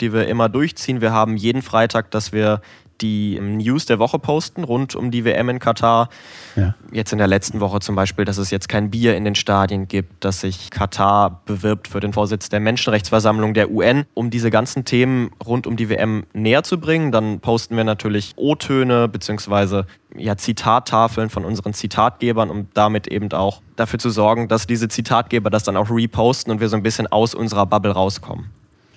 die 0.00 0.12
wir 0.12 0.28
immer 0.28 0.48
durchziehen. 0.48 1.00
Wir 1.00 1.12
haben 1.12 1.36
jeden 1.36 1.62
Freitag, 1.62 2.10
dass 2.10 2.32
wir 2.32 2.60
die 3.02 3.38
News 3.40 3.86
der 3.86 3.98
Woche 3.98 4.18
posten 4.18 4.64
rund 4.64 4.94
um 4.94 5.10
die 5.10 5.24
WM 5.24 5.48
in 5.48 5.58
Katar. 5.58 6.08
Ja. 6.56 6.74
Jetzt 6.92 7.12
in 7.12 7.18
der 7.18 7.26
letzten 7.26 7.60
Woche 7.60 7.80
zum 7.80 7.94
Beispiel, 7.94 8.24
dass 8.24 8.38
es 8.38 8.50
jetzt 8.50 8.68
kein 8.68 8.90
Bier 8.90 9.16
in 9.16 9.24
den 9.24 9.34
Stadien 9.34 9.88
gibt, 9.88 10.24
dass 10.24 10.40
sich 10.40 10.70
Katar 10.70 11.42
bewirbt 11.44 11.88
für 11.88 12.00
den 12.00 12.12
Vorsitz 12.12 12.48
der 12.48 12.60
Menschenrechtsversammlung 12.60 13.54
der 13.54 13.70
UN, 13.70 14.04
um 14.14 14.30
diese 14.30 14.50
ganzen 14.50 14.84
Themen 14.84 15.30
rund 15.44 15.66
um 15.66 15.76
die 15.76 15.88
WM 15.88 16.24
näher 16.32 16.62
zu 16.62 16.78
bringen. 16.78 17.12
Dann 17.12 17.40
posten 17.40 17.76
wir 17.76 17.84
natürlich 17.84 18.32
O-Töne 18.36 19.08
bzw. 19.08 19.82
Ja, 20.16 20.36
Zitattafeln 20.36 21.30
von 21.30 21.44
unseren 21.44 21.72
Zitatgebern, 21.72 22.50
um 22.50 22.68
damit 22.74 23.08
eben 23.08 23.32
auch 23.32 23.62
dafür 23.76 23.98
zu 23.98 24.10
sorgen, 24.10 24.48
dass 24.48 24.66
diese 24.66 24.88
Zitatgeber 24.88 25.50
das 25.50 25.64
dann 25.64 25.76
auch 25.76 25.90
reposten 25.90 26.52
und 26.52 26.60
wir 26.60 26.68
so 26.68 26.76
ein 26.76 26.82
bisschen 26.82 27.06
aus 27.06 27.34
unserer 27.34 27.66
Bubble 27.66 27.92
rauskommen. 27.92 28.50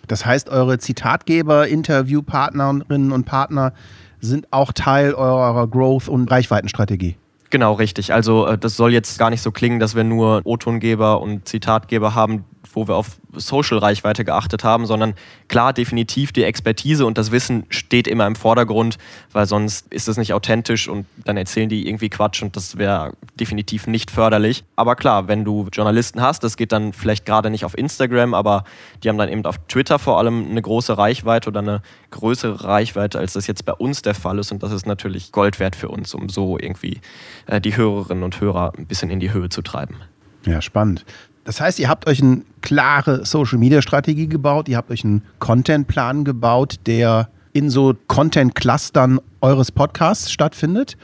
Das 0.07 0.25
heißt, 0.25 0.49
eure 0.49 0.77
Zitatgeber, 0.77 1.67
Interviewpartnerinnen 1.67 3.11
und 3.11 3.25
Partner 3.25 3.73
sind 4.19 4.51
auch 4.51 4.71
Teil 4.71 5.13
eurer 5.13 5.67
Growth- 5.67 6.09
und 6.09 6.29
Reichweitenstrategie. 6.29 7.15
Genau, 7.49 7.73
richtig. 7.73 8.13
Also 8.13 8.47
äh, 8.47 8.57
das 8.57 8.75
soll 8.75 8.91
jetzt 8.91 9.17
gar 9.19 9.29
nicht 9.29 9.41
so 9.41 9.51
klingen, 9.51 9.79
dass 9.79 9.95
wir 9.95 10.03
nur 10.03 10.41
O-Tongeber 10.43 11.21
und 11.21 11.47
Zitatgeber 11.47 12.15
haben, 12.15 12.43
wo 12.73 12.87
wir 12.87 12.95
auf 12.95 13.17
Social-Reichweite 13.35 14.25
geachtet 14.25 14.63
haben, 14.63 14.85
sondern 14.85 15.13
klar, 15.47 15.73
definitiv 15.73 16.31
die 16.31 16.43
Expertise 16.43 17.05
und 17.05 17.17
das 17.17 17.31
Wissen 17.31 17.65
steht 17.69 18.07
immer 18.07 18.27
im 18.27 18.35
Vordergrund, 18.35 18.97
weil 19.31 19.45
sonst 19.45 19.91
ist 19.93 20.07
es 20.07 20.17
nicht 20.17 20.33
authentisch 20.33 20.87
und 20.87 21.05
dann 21.23 21.37
erzählen 21.37 21.69
die 21.69 21.87
irgendwie 21.87 22.09
Quatsch 22.09 22.41
und 22.41 22.55
das 22.55 22.77
wäre 22.77 23.13
definitiv 23.39 23.87
nicht 23.87 24.11
förderlich. 24.11 24.63
Aber 24.75 24.95
klar, 24.95 25.27
wenn 25.27 25.43
du 25.43 25.67
Journalisten 25.71 26.21
hast, 26.21 26.43
das 26.43 26.57
geht 26.57 26.71
dann 26.71 26.93
vielleicht 26.93 27.25
gerade 27.25 27.49
nicht 27.49 27.65
auf 27.65 27.77
Instagram, 27.77 28.33
aber 28.33 28.63
die 29.03 29.09
haben 29.09 29.17
dann 29.17 29.29
eben 29.29 29.45
auf 29.45 29.57
Twitter 29.67 29.99
vor 29.99 30.17
allem 30.17 30.49
eine 30.49 30.61
große 30.61 30.97
Reichweite 30.97 31.49
oder 31.49 31.59
eine 31.59 31.81
größere 32.11 32.63
Reichweite, 32.63 33.19
als 33.19 33.33
das 33.33 33.47
jetzt 33.47 33.65
bei 33.65 33.73
uns 33.73 34.01
der 34.01 34.15
Fall 34.15 34.39
ist 34.39 34.51
und 34.51 34.63
das 34.63 34.71
ist 34.71 34.85
natürlich 34.85 35.31
Gold 35.31 35.59
wert 35.59 35.75
für 35.75 35.89
uns, 35.89 36.13
um 36.13 36.29
so 36.29 36.57
irgendwie 36.59 37.01
äh, 37.47 37.61
die 37.61 37.75
Hörerinnen 37.75 38.23
und 38.23 38.39
Hörer 38.39 38.73
ein 38.77 38.85
bisschen 38.85 39.09
in 39.09 39.19
die 39.19 39.33
Höhe 39.33 39.49
zu 39.49 39.61
treiben. 39.61 39.97
Ja, 40.45 40.61
spannend. 40.61 41.05
Das 41.45 41.61
heißt, 41.61 41.79
ihr 41.79 41.87
habt 41.87 42.07
euch 42.07 42.21
eine 42.21 42.41
klare 42.61 43.23
Social-Media-Strategie 43.23 44.27
gebaut, 44.27 44.67
ihr 44.67 44.77
habt 44.77 44.91
euch 44.91 45.05
einen 45.05 45.21
Content-Plan 45.39 46.25
gebaut, 46.25 46.79
der 46.87 47.29
in 47.53 47.69
so 47.69 47.93
Content-Clustern 48.07 49.19
eures 49.41 49.71
Podcasts 49.71 50.31
stattfindet. 50.31 50.97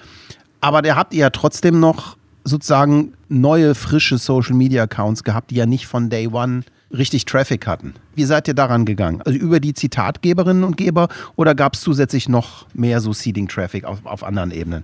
Aber 0.59 0.81
da 0.81 0.95
habt 0.95 1.13
ihr 1.13 1.21
ja 1.21 1.29
trotzdem 1.29 1.79
noch 1.79 2.17
sozusagen 2.43 3.13
neue, 3.29 3.75
frische 3.75 4.17
Social-Media-Accounts 4.17 5.23
gehabt, 5.23 5.51
die 5.51 5.55
ja 5.55 5.67
nicht 5.67 5.85
von 5.85 6.09
Day 6.09 6.27
One 6.27 6.63
richtig 6.91 7.25
Traffic 7.25 7.67
hatten. 7.67 7.93
Wie 8.15 8.25
seid 8.25 8.47
ihr 8.47 8.55
daran 8.55 8.85
gegangen? 8.85 9.21
Also 9.21 9.37
über 9.37 9.59
die 9.59 9.75
Zitatgeberinnen 9.75 10.63
und 10.63 10.75
Geber 10.75 11.07
oder 11.35 11.53
gab 11.53 11.75
es 11.75 11.81
zusätzlich 11.81 12.27
noch 12.27 12.65
mehr 12.73 12.99
so 12.99 13.13
Seeding-Traffic 13.13 13.85
auf, 13.85 14.05
auf 14.05 14.23
anderen 14.23 14.49
Ebenen? 14.49 14.83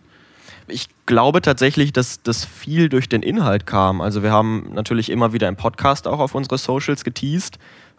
Ich 0.68 0.90
glaube 1.06 1.42
tatsächlich, 1.42 1.94
dass 1.94 2.22
das 2.22 2.44
viel 2.44 2.90
durch 2.90 3.08
den 3.08 3.24
Inhalt 3.24 3.66
kam. 3.66 4.02
Also 4.02 4.22
wir 4.22 4.32
haben 4.32 4.70
natürlich 4.74 5.10
immer 5.10 5.32
wieder 5.32 5.48
im 5.48 5.56
Podcast 5.56 6.08
auch 6.08 6.20
auf 6.20 6.36
unsere 6.36 6.58
Socials 6.58 7.06
geteased 7.06 7.58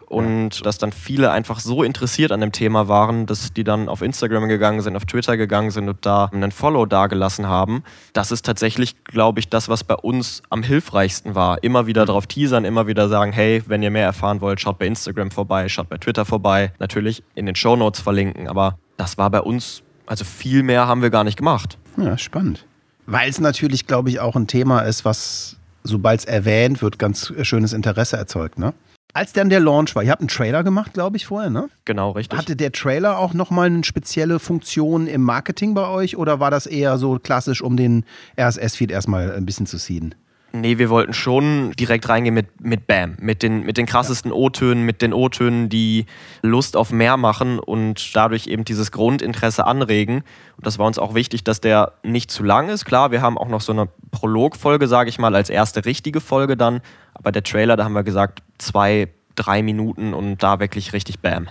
und 0.09 0.65
dass 0.65 0.77
dann 0.77 0.91
viele 0.91 1.31
einfach 1.31 1.59
so 1.59 1.83
interessiert 1.83 2.31
an 2.31 2.41
dem 2.41 2.51
Thema 2.51 2.87
waren, 2.87 3.25
dass 3.27 3.53
die 3.53 3.63
dann 3.63 3.87
auf 3.87 4.01
Instagram 4.01 4.47
gegangen 4.47 4.81
sind, 4.81 4.95
auf 4.95 5.05
Twitter 5.05 5.37
gegangen 5.37 5.71
sind 5.71 5.87
und 5.87 6.05
da 6.05 6.25
einen 6.25 6.51
Follow 6.51 6.85
dagelassen 6.85 7.47
haben. 7.47 7.83
Das 8.13 8.31
ist 8.31 8.45
tatsächlich, 8.45 9.03
glaube 9.03 9.39
ich, 9.39 9.49
das, 9.49 9.69
was 9.69 9.83
bei 9.83 9.95
uns 9.95 10.41
am 10.49 10.63
hilfreichsten 10.63 11.35
war. 11.35 11.63
Immer 11.63 11.87
wieder 11.87 12.05
darauf 12.05 12.27
teasern, 12.27 12.65
immer 12.65 12.87
wieder 12.87 13.07
sagen, 13.07 13.31
hey, 13.31 13.63
wenn 13.67 13.83
ihr 13.83 13.91
mehr 13.91 14.05
erfahren 14.05 14.41
wollt, 14.41 14.59
schaut 14.59 14.77
bei 14.77 14.87
Instagram 14.87 15.31
vorbei, 15.31 15.69
schaut 15.69 15.89
bei 15.89 15.97
Twitter 15.97 16.25
vorbei. 16.25 16.71
Natürlich 16.79 17.23
in 17.35 17.45
den 17.45 17.55
Show 17.55 17.75
Notes 17.75 18.01
verlinken, 18.01 18.47
aber 18.47 18.77
das 18.97 19.17
war 19.17 19.29
bei 19.29 19.41
uns, 19.41 19.81
also 20.05 20.25
viel 20.25 20.61
mehr 20.61 20.87
haben 20.87 21.01
wir 21.01 21.09
gar 21.09 21.23
nicht 21.23 21.37
gemacht. 21.37 21.78
Ja, 22.01 22.17
spannend. 22.17 22.65
Weil 23.05 23.29
es 23.29 23.39
natürlich, 23.39 23.87
glaube 23.87 24.09
ich, 24.09 24.19
auch 24.19 24.35
ein 24.35 24.47
Thema 24.47 24.81
ist, 24.81 25.05
was, 25.05 25.57
sobald 25.83 26.19
es 26.19 26.25
erwähnt 26.25 26.81
wird, 26.81 26.99
ganz 26.99 27.33
schönes 27.41 27.73
Interesse 27.73 28.17
erzeugt, 28.17 28.59
ne? 28.59 28.73
Als 29.13 29.33
dann 29.33 29.49
der 29.49 29.59
Launch 29.59 29.95
war, 29.95 30.03
ihr 30.03 30.11
habt 30.11 30.21
einen 30.21 30.27
Trailer 30.27 30.63
gemacht, 30.63 30.93
glaube 30.93 31.17
ich, 31.17 31.25
vorher, 31.25 31.49
ne? 31.49 31.69
Genau, 31.85 32.11
richtig. 32.11 32.37
Hatte 32.37 32.55
der 32.55 32.71
Trailer 32.71 33.17
auch 33.17 33.33
nochmal 33.33 33.65
eine 33.65 33.83
spezielle 33.83 34.37
Funktion 34.37 35.07
im 35.07 35.23
Marketing 35.23 35.73
bei 35.73 35.87
euch 35.87 36.15
oder 36.15 36.39
war 36.39 36.51
das 36.51 36.67
eher 36.67 36.99
so 36.99 37.17
klassisch, 37.17 37.63
um 37.63 37.75
den 37.75 38.05
RSS-Feed 38.39 38.91
erstmal 38.91 39.31
ein 39.31 39.47
bisschen 39.47 39.65
zu 39.65 39.77
seeden? 39.77 40.13
Nee, 40.51 40.79
wir 40.79 40.89
wollten 40.89 41.13
schon 41.13 41.71
direkt 41.73 42.09
reingehen 42.09 42.33
mit, 42.33 42.61
mit 42.61 42.87
Bam, 42.87 43.15
mit 43.19 43.43
den, 43.43 43.63
mit 43.65 43.77
den 43.77 43.85
krassesten 43.85 44.31
O-Tönen, 44.31 44.83
mit 44.83 45.01
den 45.01 45.13
O-Tönen, 45.13 45.69
die 45.69 46.07
Lust 46.41 46.75
auf 46.75 46.91
mehr 46.91 47.17
machen 47.17 47.59
und 47.59 48.15
dadurch 48.15 48.47
eben 48.47 48.65
dieses 48.65 48.91
Grundinteresse 48.91 49.67
anregen. 49.67 50.23
Und 50.57 50.65
das 50.65 50.79
war 50.79 50.87
uns 50.87 50.97
auch 50.97 51.13
wichtig, 51.13 51.43
dass 51.43 51.61
der 51.61 51.93
nicht 52.03 52.31
zu 52.31 52.43
lang 52.43 52.69
ist. 52.69 52.85
Klar, 52.85 53.11
wir 53.11 53.21
haben 53.21 53.37
auch 53.37 53.47
noch 53.47 53.61
so 53.61 53.71
eine 53.71 53.89
Prologfolge, 54.09 54.87
sage 54.87 55.09
ich 55.09 55.19
mal, 55.19 55.35
als 55.35 55.51
erste 55.51 55.85
richtige 55.85 56.19
Folge 56.19 56.57
dann. 56.57 56.81
Aber 57.13 57.31
der 57.31 57.43
Trailer, 57.43 57.77
da 57.77 57.83
haben 57.83 57.93
wir 57.93 58.03
gesagt, 58.03 58.41
zwei, 58.57 59.09
drei 59.35 59.61
Minuten 59.61 60.15
und 60.15 60.41
da 60.41 60.59
wirklich 60.59 60.93
richtig 60.93 61.19
Bam. 61.19 61.47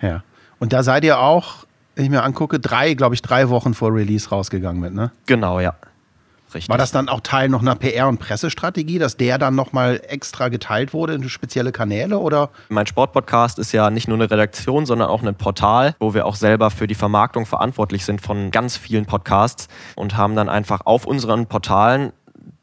Ja. 0.00 0.24
Und 0.58 0.72
da 0.72 0.82
seid 0.82 1.04
ihr 1.04 1.20
auch, 1.20 1.66
wenn 1.94 2.04
ich 2.04 2.10
mir 2.10 2.24
angucke, 2.24 2.58
drei, 2.58 2.94
glaube 2.94 3.14
ich, 3.14 3.22
drei 3.22 3.48
Wochen 3.48 3.74
vor 3.74 3.94
Release 3.94 4.28
rausgegangen 4.28 4.80
mit, 4.80 4.92
ne? 4.92 5.12
Genau, 5.26 5.60
ja. 5.60 5.74
Richtig. 6.54 6.68
War 6.68 6.78
das 6.78 6.92
dann 6.92 7.08
auch 7.08 7.20
Teil 7.20 7.48
noch 7.48 7.62
einer 7.62 7.74
PR- 7.74 8.08
und 8.08 8.18
Pressestrategie, 8.18 8.98
dass 8.98 9.16
der 9.16 9.38
dann 9.38 9.54
nochmal 9.54 10.00
extra 10.06 10.48
geteilt 10.48 10.92
wurde 10.92 11.14
in 11.14 11.28
spezielle 11.28 11.72
Kanäle 11.72 12.18
oder? 12.18 12.50
Mein 12.68 12.86
Sportpodcast 12.86 13.58
ist 13.58 13.72
ja 13.72 13.90
nicht 13.90 14.08
nur 14.08 14.16
eine 14.16 14.30
Redaktion, 14.30 14.86
sondern 14.86 15.08
auch 15.08 15.22
ein 15.22 15.34
Portal, 15.34 15.96
wo 15.98 16.14
wir 16.14 16.26
auch 16.26 16.36
selber 16.36 16.70
für 16.70 16.86
die 16.86 16.94
Vermarktung 16.94 17.46
verantwortlich 17.46 18.04
sind 18.04 18.20
von 18.20 18.50
ganz 18.50 18.76
vielen 18.76 19.06
Podcasts 19.06 19.68
und 19.96 20.16
haben 20.16 20.36
dann 20.36 20.48
einfach 20.48 20.82
auf 20.84 21.06
unseren 21.06 21.46
Portalen 21.46 22.12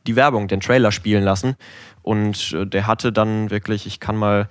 die 0.08 0.16
Werbung, 0.16 0.48
den 0.48 0.62
Trailer 0.62 0.92
spielen 0.92 1.24
lassen. 1.24 1.56
Und 2.02 2.54
äh, 2.54 2.66
der 2.66 2.88
hatte 2.88 3.12
dann 3.12 3.52
wirklich, 3.52 3.86
ich 3.86 4.00
kann 4.00 4.16
mal 4.16 4.48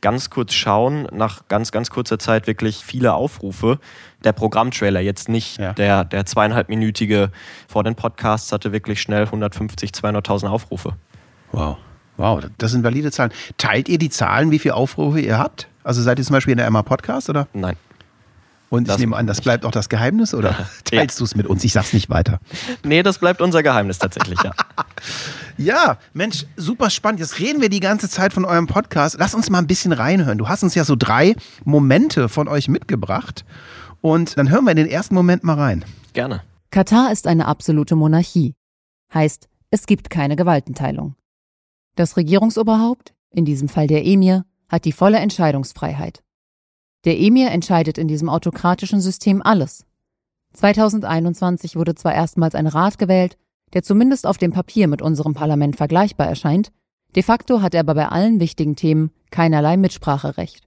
ganz 0.00 0.30
kurz 0.30 0.54
schauen, 0.54 1.08
nach 1.12 1.48
ganz, 1.48 1.72
ganz 1.72 1.90
kurzer 1.90 2.18
Zeit 2.18 2.46
wirklich 2.46 2.84
viele 2.84 3.14
Aufrufe. 3.14 3.78
Der 4.24 4.32
Programmtrailer, 4.32 5.00
jetzt 5.00 5.28
nicht 5.28 5.58
ja. 5.58 5.72
der, 5.72 6.04
der 6.04 6.26
zweieinhalbminütige 6.26 7.30
vor 7.68 7.84
den 7.84 7.94
Podcasts, 7.94 8.52
hatte 8.52 8.72
wirklich 8.72 9.00
schnell 9.00 9.24
150, 9.24 9.90
200.000 9.90 10.48
Aufrufe. 10.48 10.94
Wow. 11.52 11.76
Wow, 12.16 12.42
das 12.58 12.72
sind 12.72 12.82
valide 12.82 13.12
Zahlen. 13.12 13.32
Teilt 13.58 13.88
ihr 13.88 13.98
die 13.98 14.10
Zahlen, 14.10 14.50
wie 14.50 14.58
viele 14.58 14.74
Aufrufe 14.74 15.20
ihr 15.20 15.38
habt? 15.38 15.68
Also 15.84 16.02
seid 16.02 16.18
ihr 16.18 16.24
zum 16.24 16.34
Beispiel 16.34 16.52
in 16.52 16.58
der 16.58 16.66
Emma 16.66 16.82
Podcast, 16.82 17.30
oder? 17.30 17.46
Nein. 17.52 17.76
Und 18.70 18.82
ich 18.82 18.88
das 18.88 18.98
nehme 18.98 19.16
an, 19.16 19.26
das 19.26 19.40
bleibt 19.40 19.64
auch 19.64 19.70
das 19.70 19.88
Geheimnis 19.88 20.34
oder 20.34 20.50
teilst 20.84 21.16
ja. 21.16 21.20
du 21.20 21.24
es 21.24 21.34
mit 21.34 21.46
uns? 21.46 21.64
Ich 21.64 21.72
sag's 21.72 21.92
nicht 21.92 22.10
weiter. 22.10 22.40
Nee, 22.84 23.02
das 23.02 23.18
bleibt 23.18 23.40
unser 23.40 23.62
Geheimnis 23.62 23.98
tatsächlich, 23.98 24.38
ja. 24.42 24.52
ja, 25.58 25.98
Mensch, 26.14 26.46
super 26.56 26.88
spannend. 26.88 27.20
Jetzt 27.20 27.38
reden 27.38 27.60
wir 27.60 27.68
die 27.68 27.80
ganze 27.80 28.08
Zeit 28.08 28.32
von 28.32 28.44
eurem 28.44 28.66
Podcast. 28.66 29.16
Lass 29.18 29.34
uns 29.34 29.50
mal 29.50 29.58
ein 29.58 29.66
bisschen 29.66 29.92
reinhören. 29.92 30.38
Du 30.38 30.48
hast 30.48 30.62
uns 30.62 30.74
ja 30.74 30.84
so 30.84 30.96
drei 30.96 31.34
Momente 31.64 32.28
von 32.28 32.48
euch 32.48 32.68
mitgebracht. 32.68 33.44
Und 34.00 34.38
dann 34.38 34.48
hören 34.48 34.64
wir 34.64 34.70
in 34.70 34.76
den 34.76 34.86
ersten 34.86 35.14
Moment 35.14 35.44
mal 35.44 35.54
rein. 35.54 35.84
Gerne. 36.12 36.42
Katar 36.70 37.12
ist 37.12 37.26
eine 37.26 37.46
absolute 37.46 37.96
Monarchie. 37.96 38.54
Heißt, 39.12 39.48
es 39.70 39.86
gibt 39.86 40.10
keine 40.10 40.36
Gewaltenteilung. 40.36 41.16
Das 41.96 42.16
Regierungsoberhaupt, 42.16 43.14
in 43.30 43.44
diesem 43.44 43.68
Fall 43.68 43.86
der 43.86 44.06
Emir, 44.06 44.44
hat 44.68 44.84
die 44.84 44.92
volle 44.92 45.18
Entscheidungsfreiheit. 45.18 46.22
Der 47.04 47.18
Emir 47.18 47.50
entscheidet 47.50 47.98
in 47.98 48.06
diesem 48.06 48.28
autokratischen 48.28 49.00
System 49.00 49.42
alles. 49.42 49.84
2021 50.52 51.76
wurde 51.76 51.94
zwar 51.94 52.14
erstmals 52.14 52.54
ein 52.54 52.66
Rat 52.66 52.98
gewählt, 52.98 53.36
der 53.74 53.82
zumindest 53.82 54.26
auf 54.26 54.38
dem 54.38 54.52
Papier 54.52 54.88
mit 54.88 55.02
unserem 55.02 55.34
Parlament 55.34 55.76
vergleichbar 55.76 56.26
erscheint, 56.26 56.72
de 57.14 57.22
facto 57.22 57.62
hat 57.62 57.74
er 57.74 57.80
aber 57.80 57.94
bei 57.94 58.08
allen 58.08 58.40
wichtigen 58.40 58.76
Themen 58.76 59.10
keinerlei 59.30 59.76
Mitspracherecht. 59.76 60.66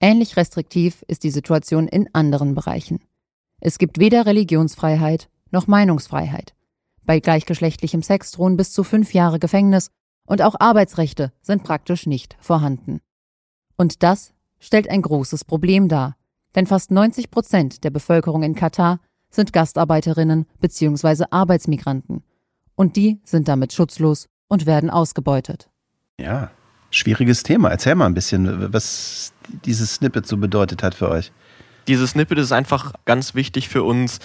Ähnlich 0.00 0.36
restriktiv 0.36 1.04
ist 1.08 1.24
die 1.24 1.30
Situation 1.30 1.86
in 1.86 2.08
anderen 2.14 2.54
Bereichen. 2.54 3.00
Es 3.60 3.78
gibt 3.78 3.98
weder 3.98 4.24
Religionsfreiheit 4.24 5.28
noch 5.50 5.66
Meinungsfreiheit. 5.66 6.54
Bei 7.04 7.20
gleichgeschlechtlichem 7.20 8.02
Sex 8.02 8.32
drohen 8.32 8.56
bis 8.56 8.72
zu 8.72 8.84
fünf 8.84 9.12
Jahre 9.12 9.38
Gefängnis 9.38 9.90
und 10.26 10.42
auch 10.42 10.54
Arbeitsrechte 10.58 11.32
sind 11.42 11.64
praktisch 11.64 12.06
nicht 12.06 12.36
vorhanden. 12.40 13.00
Und 13.76 14.02
das 14.02 14.32
stellt 14.58 14.88
ein 14.88 15.02
großes 15.02 15.44
Problem 15.44 15.88
dar, 15.88 16.16
denn 16.54 16.66
fast 16.66 16.90
90 16.90 17.30
Prozent 17.30 17.84
der 17.84 17.90
Bevölkerung 17.90 18.42
in 18.42 18.54
Katar 18.54 19.00
sind 19.30 19.52
Gastarbeiterinnen 19.52 20.46
bzw. 20.60 21.24
Arbeitsmigranten. 21.30 22.22
Und 22.74 22.96
die 22.96 23.20
sind 23.24 23.48
damit 23.48 23.72
schutzlos 23.72 24.28
und 24.48 24.66
werden 24.66 24.90
ausgebeutet. 24.90 25.68
Ja, 26.18 26.50
schwieriges 26.90 27.42
Thema. 27.42 27.70
Erzähl 27.70 27.94
mal 27.94 28.06
ein 28.06 28.14
bisschen, 28.14 28.72
was 28.72 29.32
dieses 29.64 29.94
Snippet 29.94 30.26
so 30.26 30.36
bedeutet 30.36 30.82
hat 30.82 30.94
für 30.94 31.08
euch. 31.08 31.32
Dieses 31.86 32.10
Snippet 32.10 32.38
ist 32.38 32.52
einfach 32.52 32.92
ganz 33.04 33.34
wichtig 33.34 33.68
für 33.68 33.82
uns, 33.82 34.18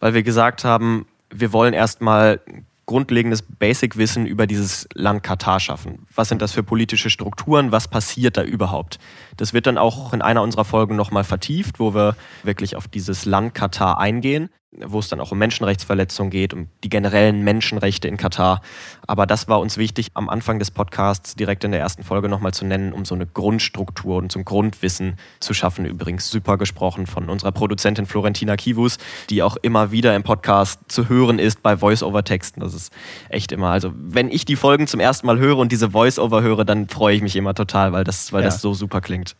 weil 0.00 0.14
wir 0.14 0.22
gesagt 0.22 0.64
haben, 0.64 1.06
wir 1.30 1.52
wollen 1.52 1.74
erstmal 1.74 2.40
grundlegendes 2.86 3.42
Basic-Wissen 3.42 4.26
über 4.26 4.46
dieses 4.46 4.88
Land 4.94 5.22
Katar 5.22 5.60
schaffen. 5.60 6.06
Was 6.14 6.28
sind 6.28 6.42
das 6.42 6.52
für 6.52 6.62
politische 6.62 7.10
Strukturen? 7.10 7.72
Was 7.72 7.88
passiert 7.88 8.36
da 8.36 8.42
überhaupt? 8.42 8.98
Das 9.36 9.52
wird 9.52 9.66
dann 9.66 9.78
auch 9.78 10.12
in 10.12 10.22
einer 10.22 10.42
unserer 10.42 10.64
Folgen 10.64 10.96
nochmal 10.96 11.24
vertieft, 11.24 11.78
wo 11.78 11.94
wir 11.94 12.16
wirklich 12.42 12.76
auf 12.76 12.88
dieses 12.88 13.24
Land 13.24 13.54
Katar 13.54 13.98
eingehen 13.98 14.50
wo 14.78 14.98
es 14.98 15.08
dann 15.08 15.20
auch 15.20 15.32
um 15.32 15.38
Menschenrechtsverletzungen 15.38 16.30
geht, 16.30 16.54
um 16.54 16.68
die 16.82 16.88
generellen 16.88 17.42
Menschenrechte 17.42 18.08
in 18.08 18.16
Katar. 18.16 18.62
Aber 19.06 19.26
das 19.26 19.46
war 19.46 19.60
uns 19.60 19.76
wichtig, 19.76 20.08
am 20.14 20.30
Anfang 20.30 20.58
des 20.58 20.70
Podcasts 20.70 21.36
direkt 21.36 21.64
in 21.64 21.72
der 21.72 21.80
ersten 21.80 22.02
Folge 22.02 22.28
nochmal 22.28 22.54
zu 22.54 22.64
nennen, 22.64 22.92
um 22.94 23.04
so 23.04 23.14
eine 23.14 23.26
Grundstruktur 23.26 24.16
und 24.16 24.32
so 24.32 24.38
ein 24.38 24.44
Grundwissen 24.46 25.18
zu 25.40 25.52
schaffen. 25.52 25.84
Übrigens 25.84 26.30
super 26.30 26.56
gesprochen 26.56 27.06
von 27.06 27.28
unserer 27.28 27.52
Produzentin 27.52 28.06
Florentina 28.06 28.56
Kivus, 28.56 28.96
die 29.28 29.42
auch 29.42 29.56
immer 29.56 29.90
wieder 29.90 30.16
im 30.16 30.22
Podcast 30.22 30.80
zu 30.88 31.08
hören 31.08 31.38
ist 31.38 31.62
bei 31.62 31.76
Voice-Over-Texten. 31.76 32.60
Das 32.60 32.72
ist 32.72 32.92
echt 33.28 33.52
immer, 33.52 33.68
also 33.68 33.92
wenn 33.94 34.30
ich 34.30 34.46
die 34.46 34.56
Folgen 34.56 34.86
zum 34.86 35.00
ersten 35.00 35.26
Mal 35.26 35.38
höre 35.38 35.58
und 35.58 35.70
diese 35.70 35.90
Voice-Over 35.90 36.40
höre, 36.40 36.64
dann 36.64 36.88
freue 36.88 37.14
ich 37.14 37.22
mich 37.22 37.36
immer 37.36 37.54
total, 37.54 37.92
weil 37.92 38.04
das, 38.04 38.32
weil 38.32 38.40
ja. 38.40 38.46
das 38.46 38.62
so 38.62 38.72
super 38.72 39.02
klingt. 39.02 39.36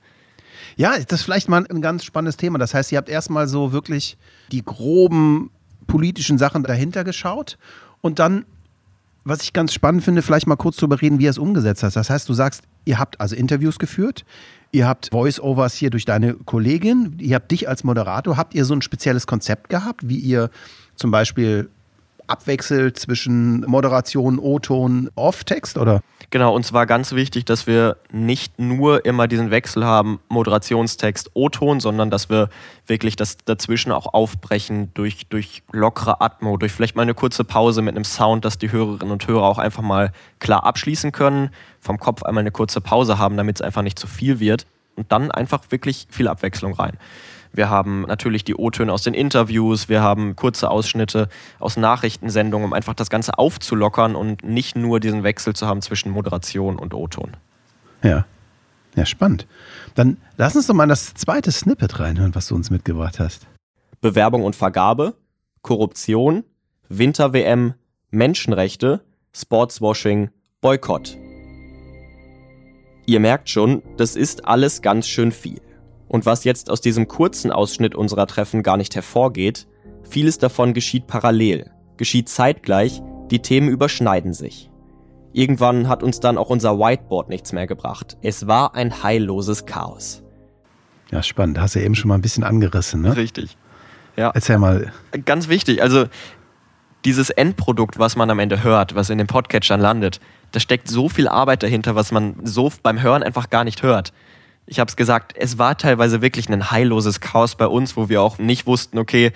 Ja, 0.76 0.98
das 0.98 1.20
ist 1.20 1.24
vielleicht 1.24 1.48
mal 1.48 1.66
ein 1.68 1.82
ganz 1.82 2.04
spannendes 2.04 2.36
Thema. 2.36 2.58
Das 2.58 2.74
heißt, 2.74 2.92
ihr 2.92 2.98
habt 2.98 3.08
erstmal 3.08 3.48
so 3.48 3.72
wirklich 3.72 4.16
die 4.50 4.64
groben 4.64 5.50
politischen 5.86 6.38
Sachen 6.38 6.62
dahinter 6.62 7.04
geschaut 7.04 7.58
und 8.00 8.18
dann, 8.18 8.44
was 9.24 9.42
ich 9.42 9.52
ganz 9.52 9.72
spannend 9.72 10.04
finde, 10.04 10.22
vielleicht 10.22 10.46
mal 10.46 10.56
kurz 10.56 10.76
darüber 10.76 11.00
reden, 11.00 11.18
wie 11.18 11.24
ihr 11.24 11.30
es 11.30 11.38
umgesetzt 11.38 11.82
hast. 11.82 11.94
Das 11.94 12.10
heißt, 12.10 12.28
du 12.28 12.34
sagst, 12.34 12.62
ihr 12.84 12.98
habt 12.98 13.20
also 13.20 13.36
Interviews 13.36 13.78
geführt, 13.78 14.24
ihr 14.72 14.86
habt 14.86 15.10
Voice-Overs 15.12 15.74
hier 15.74 15.90
durch 15.90 16.04
deine 16.04 16.34
Kollegin, 16.34 17.16
ihr 17.18 17.36
habt 17.36 17.50
dich 17.50 17.68
als 17.68 17.84
Moderator. 17.84 18.36
Habt 18.36 18.54
ihr 18.54 18.64
so 18.64 18.74
ein 18.74 18.82
spezielles 18.82 19.26
Konzept 19.26 19.68
gehabt, 19.68 20.08
wie 20.08 20.18
ihr 20.18 20.50
zum 20.96 21.10
Beispiel 21.10 21.68
abwechselt 22.26 22.98
zwischen 22.98 23.60
Moderation, 23.62 24.38
O-Ton, 24.38 25.10
Off-Text 25.14 25.76
oder? 25.76 26.00
Genau, 26.32 26.54
und 26.54 26.64
zwar 26.64 26.86
ganz 26.86 27.12
wichtig, 27.12 27.44
dass 27.44 27.66
wir 27.66 27.98
nicht 28.10 28.58
nur 28.58 29.04
immer 29.04 29.28
diesen 29.28 29.50
Wechsel 29.50 29.84
haben, 29.84 30.18
Moderationstext, 30.30 31.32
O-Ton, 31.34 31.78
sondern 31.78 32.08
dass 32.08 32.30
wir 32.30 32.48
wirklich 32.86 33.16
das 33.16 33.36
dazwischen 33.44 33.92
auch 33.92 34.14
aufbrechen 34.14 34.90
durch, 34.94 35.26
durch 35.26 35.62
lockere 35.72 36.22
Atmo, 36.22 36.56
durch 36.56 36.72
vielleicht 36.72 36.96
mal 36.96 37.02
eine 37.02 37.12
kurze 37.12 37.44
Pause 37.44 37.82
mit 37.82 37.94
einem 37.94 38.04
Sound, 38.04 38.46
dass 38.46 38.56
die 38.56 38.72
Hörerinnen 38.72 39.12
und 39.12 39.28
Hörer 39.28 39.42
auch 39.42 39.58
einfach 39.58 39.82
mal 39.82 40.10
klar 40.38 40.64
abschließen 40.64 41.12
können, 41.12 41.50
vom 41.80 41.98
Kopf 41.98 42.22
einmal 42.22 42.40
eine 42.40 42.50
kurze 42.50 42.80
Pause 42.80 43.18
haben, 43.18 43.36
damit 43.36 43.56
es 43.56 43.60
einfach 43.60 43.82
nicht 43.82 43.98
zu 43.98 44.06
viel 44.06 44.40
wird 44.40 44.66
und 44.96 45.12
dann 45.12 45.30
einfach 45.30 45.64
wirklich 45.68 46.06
viel 46.08 46.28
Abwechslung 46.28 46.72
rein. 46.72 46.96
Wir 47.52 47.68
haben 47.68 48.02
natürlich 48.02 48.44
die 48.44 48.54
O-Töne 48.54 48.92
aus 48.92 49.02
den 49.02 49.14
Interviews, 49.14 49.88
wir 49.88 50.02
haben 50.02 50.36
kurze 50.36 50.70
Ausschnitte 50.70 51.28
aus 51.58 51.76
Nachrichtensendungen, 51.76 52.66
um 52.66 52.72
einfach 52.72 52.94
das 52.94 53.10
Ganze 53.10 53.38
aufzulockern 53.38 54.16
und 54.16 54.42
nicht 54.42 54.76
nur 54.76 55.00
diesen 55.00 55.22
Wechsel 55.22 55.54
zu 55.54 55.66
haben 55.66 55.82
zwischen 55.82 56.10
Moderation 56.10 56.78
und 56.78 56.94
O-Ton. 56.94 57.32
Ja. 58.02 58.24
Ja, 58.94 59.06
spannend. 59.06 59.46
Dann 59.94 60.18
lass 60.36 60.54
uns 60.54 60.66
doch 60.66 60.74
mal 60.74 60.86
das 60.86 61.14
zweite 61.14 61.50
Snippet 61.50 61.98
reinhören, 61.98 62.34
was 62.34 62.48
du 62.48 62.54
uns 62.54 62.70
mitgebracht 62.70 63.20
hast. 63.20 63.46
Bewerbung 64.02 64.44
und 64.44 64.54
Vergabe, 64.54 65.14
Korruption, 65.62 66.44
Winter-WM, 66.88 67.74
Menschenrechte, 68.10 69.00
Sportswashing, 69.34 70.30
Boykott. 70.60 71.16
Ihr 73.06 73.20
merkt 73.20 73.48
schon, 73.48 73.82
das 73.96 74.14
ist 74.14 74.46
alles 74.46 74.82
ganz 74.82 75.08
schön 75.08 75.32
viel. 75.32 75.60
Und 76.12 76.26
was 76.26 76.44
jetzt 76.44 76.68
aus 76.68 76.82
diesem 76.82 77.08
kurzen 77.08 77.50
Ausschnitt 77.50 77.94
unserer 77.94 78.26
Treffen 78.26 78.62
gar 78.62 78.76
nicht 78.76 78.94
hervorgeht, 78.94 79.66
vieles 80.02 80.36
davon 80.36 80.74
geschieht 80.74 81.06
parallel, 81.06 81.70
geschieht 81.96 82.28
zeitgleich, 82.28 83.00
die 83.30 83.40
Themen 83.40 83.70
überschneiden 83.70 84.34
sich. 84.34 84.70
Irgendwann 85.32 85.88
hat 85.88 86.02
uns 86.02 86.20
dann 86.20 86.36
auch 86.36 86.50
unser 86.50 86.78
Whiteboard 86.78 87.30
nichts 87.30 87.52
mehr 87.52 87.66
gebracht. 87.66 88.18
Es 88.20 88.46
war 88.46 88.74
ein 88.74 89.02
heilloses 89.02 89.64
Chaos. 89.64 90.22
Ja, 91.10 91.22
spannend. 91.22 91.58
Hast 91.58 91.76
du 91.76 91.78
ja 91.78 91.86
eben 91.86 91.94
schon 91.94 92.08
mal 92.08 92.16
ein 92.16 92.22
bisschen 92.22 92.44
angerissen, 92.44 93.00
ne? 93.00 93.16
Richtig. 93.16 93.56
Ja. 94.14 94.32
Erzähl 94.34 94.58
mal. 94.58 94.92
Ganz 95.24 95.48
wichtig, 95.48 95.82
also 95.82 96.04
dieses 97.06 97.30
Endprodukt, 97.30 97.98
was 97.98 98.16
man 98.16 98.28
am 98.28 98.38
Ende 98.38 98.62
hört, 98.62 98.94
was 98.94 99.08
in 99.08 99.16
den 99.16 99.26
Podcatchern 99.28 99.80
landet, 99.80 100.20
da 100.50 100.60
steckt 100.60 100.88
so 100.88 101.08
viel 101.08 101.26
Arbeit 101.26 101.62
dahinter, 101.62 101.94
was 101.94 102.12
man 102.12 102.36
so 102.44 102.70
beim 102.82 103.00
Hören 103.00 103.22
einfach 103.22 103.48
gar 103.48 103.64
nicht 103.64 103.82
hört. 103.82 104.12
Ich 104.66 104.78
habe 104.78 104.88
es 104.88 104.96
gesagt, 104.96 105.34
es 105.36 105.58
war 105.58 105.76
teilweise 105.76 106.22
wirklich 106.22 106.48
ein 106.48 106.70
heilloses 106.70 107.20
Chaos 107.20 107.56
bei 107.56 107.66
uns, 107.66 107.96
wo 107.96 108.08
wir 108.08 108.22
auch 108.22 108.38
nicht 108.38 108.66
wussten, 108.66 108.98
okay, 108.98 109.32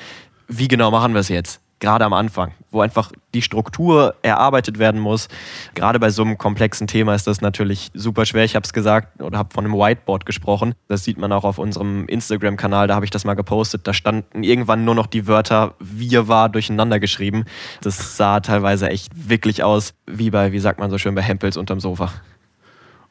wie 0.48 0.68
genau 0.68 0.90
machen 0.90 1.14
wir 1.14 1.20
es 1.20 1.28
jetzt? 1.28 1.60
gerade 1.78 2.04
am 2.04 2.12
Anfang, 2.12 2.52
wo 2.70 2.80
einfach 2.80 3.12
die 3.34 3.42
Struktur 3.42 4.14
erarbeitet 4.22 4.78
werden 4.78 5.00
muss. 5.00 5.28
Gerade 5.74 6.00
bei 6.00 6.10
so 6.10 6.22
einem 6.22 6.38
komplexen 6.38 6.86
Thema 6.86 7.14
ist 7.14 7.26
das 7.26 7.40
natürlich 7.40 7.90
super 7.92 8.24
schwer. 8.24 8.44
Ich 8.44 8.56
habe 8.56 8.64
es 8.64 8.72
gesagt 8.72 9.20
oder 9.20 9.38
habe 9.38 9.52
von 9.52 9.64
einem 9.64 9.74
Whiteboard 9.74 10.24
gesprochen. 10.24 10.74
Das 10.88 11.04
sieht 11.04 11.18
man 11.18 11.32
auch 11.32 11.44
auf 11.44 11.58
unserem 11.58 12.06
Instagram-Kanal, 12.06 12.88
da 12.88 12.94
habe 12.94 13.04
ich 13.04 13.10
das 13.10 13.24
mal 13.24 13.34
gepostet. 13.34 13.86
Da 13.86 13.92
standen 13.92 14.42
irgendwann 14.42 14.84
nur 14.84 14.94
noch 14.94 15.06
die 15.06 15.26
Wörter 15.26 15.74
wir 15.78 16.28
war 16.28 16.48
durcheinander 16.48 16.98
geschrieben. 16.98 17.44
Das 17.82 18.16
sah 18.16 18.40
teilweise 18.40 18.88
echt 18.88 19.12
wirklich 19.28 19.62
aus, 19.62 19.94
wie 20.06 20.30
bei, 20.30 20.52
wie 20.52 20.58
sagt 20.58 20.80
man 20.80 20.90
so 20.90 20.98
schön, 20.98 21.14
bei 21.14 21.22
Hempels 21.22 21.56
unterm 21.56 21.80
Sofa. 21.80 22.12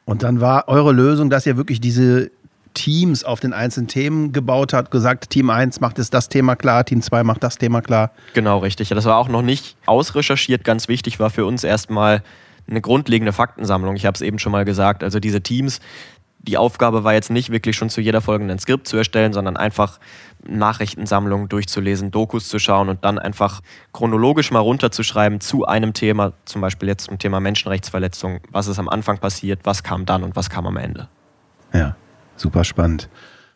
Und 0.06 0.22
dann 0.22 0.40
war 0.40 0.68
eure 0.68 0.92
Lösung, 0.92 1.28
dass 1.28 1.44
ihr 1.44 1.58
wirklich 1.58 1.80
diese 1.80 2.30
Teams 2.72 3.24
auf 3.24 3.40
den 3.40 3.52
einzelnen 3.52 3.88
Themen 3.88 4.32
gebaut 4.32 4.72
hat, 4.72 4.90
gesagt, 4.90 5.30
Team 5.30 5.50
1 5.50 5.80
macht 5.80 5.98
jetzt 5.98 6.14
das 6.14 6.28
Thema 6.28 6.56
klar, 6.56 6.84
Team 6.84 7.02
2 7.02 7.24
macht 7.24 7.42
das 7.42 7.58
Thema 7.58 7.82
klar. 7.82 8.12
Genau, 8.32 8.58
richtig. 8.58 8.90
Das 8.90 9.04
war 9.04 9.16
auch 9.16 9.28
noch 9.28 9.42
nicht 9.42 9.76
ausrecherchiert. 9.86 10.62
Ganz 10.62 10.88
wichtig 10.88 11.18
war 11.18 11.30
für 11.30 11.44
uns 11.44 11.64
erstmal 11.64 12.22
eine 12.68 12.80
grundlegende 12.80 13.32
Faktensammlung. 13.32 13.96
Ich 13.96 14.06
habe 14.06 14.14
es 14.14 14.20
eben 14.20 14.38
schon 14.38 14.52
mal 14.52 14.64
gesagt. 14.64 15.02
Also 15.02 15.20
diese 15.20 15.40
Teams, 15.40 15.80
die 16.38 16.56
Aufgabe 16.56 17.02
war 17.02 17.14
jetzt 17.14 17.30
nicht 17.30 17.50
wirklich 17.50 17.76
schon 17.76 17.90
zu 17.90 18.00
jeder 18.00 18.20
folgenden 18.20 18.58
Skript 18.58 18.86
zu 18.86 18.96
erstellen, 18.96 19.32
sondern 19.32 19.56
einfach 19.56 19.98
Nachrichtensammlungen 20.48 21.48
durchzulesen, 21.48 22.10
Dokus 22.10 22.48
zu 22.48 22.58
schauen 22.58 22.88
und 22.88 23.04
dann 23.04 23.18
einfach 23.18 23.60
chronologisch 23.92 24.50
mal 24.50 24.60
runterzuschreiben 24.60 25.40
zu 25.40 25.66
einem 25.66 25.92
Thema, 25.92 26.32
zum 26.44 26.60
Beispiel 26.60 26.88
jetzt 26.88 27.04
zum 27.04 27.18
Thema 27.18 27.40
Menschenrechtsverletzung, 27.40 28.40
was 28.50 28.66
ist 28.66 28.78
am 28.78 28.88
Anfang 28.88 29.18
passiert, 29.18 29.60
was 29.64 29.82
kam 29.82 30.06
dann 30.06 30.22
und 30.22 30.36
was 30.36 30.50
kam 30.50 30.66
am 30.66 30.76
Ende. 30.76 31.08
Ja. 31.72 31.96
Super 32.36 32.64
spannend. 32.64 33.08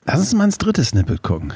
Lass 0.06 0.18
uns 0.18 0.34
mal 0.34 0.44
ins 0.44 0.56
dritte 0.56 0.82
Snippet 0.82 1.22
gucken. 1.22 1.52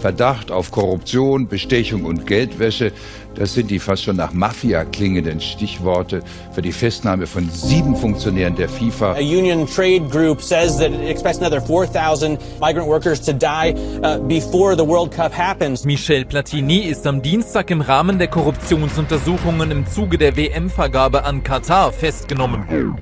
Verdacht 0.00 0.50
auf 0.50 0.70
Korruption, 0.70 1.46
Bestechung 1.46 2.04
und 2.04 2.26
Geldwäsche, 2.26 2.90
das 3.34 3.54
sind 3.54 3.70
die 3.70 3.78
fast 3.78 4.02
schon 4.02 4.16
nach 4.16 4.32
Mafia 4.32 4.84
klingenden 4.84 5.40
Stichworte 5.40 6.22
für 6.52 6.62
die 6.62 6.72
Festnahme 6.72 7.26
von 7.26 7.48
sieben 7.50 7.94
Funktionären 7.94 8.56
der 8.56 8.68
FIFA. 8.68 9.12
A 9.12 9.20
union 9.20 9.66
trade 9.66 10.08
group 10.10 10.40
says 10.40 10.78
that 10.78 10.90
it 10.90 11.08
expects 11.08 11.38
another 11.38 11.60
4,000 11.60 12.40
migrant 12.60 12.88
workers 12.88 13.20
to 13.20 13.32
die 13.32 13.74
uh, 14.02 14.18
before 14.26 14.74
the 14.74 14.84
World 14.84 15.12
Cup 15.12 15.36
happens. 15.36 15.84
Michel 15.84 16.24
Platini 16.24 16.78
ist 16.78 17.06
am 17.06 17.22
Dienstag 17.22 17.70
im 17.70 17.82
Rahmen 17.82 18.18
der 18.18 18.28
Korruptionsuntersuchungen 18.28 19.70
im 19.70 19.86
Zuge 19.86 20.18
der 20.18 20.36
WM-Vergabe 20.36 21.24
an 21.24 21.44
Katar 21.44 21.92
festgenommen 21.92 22.96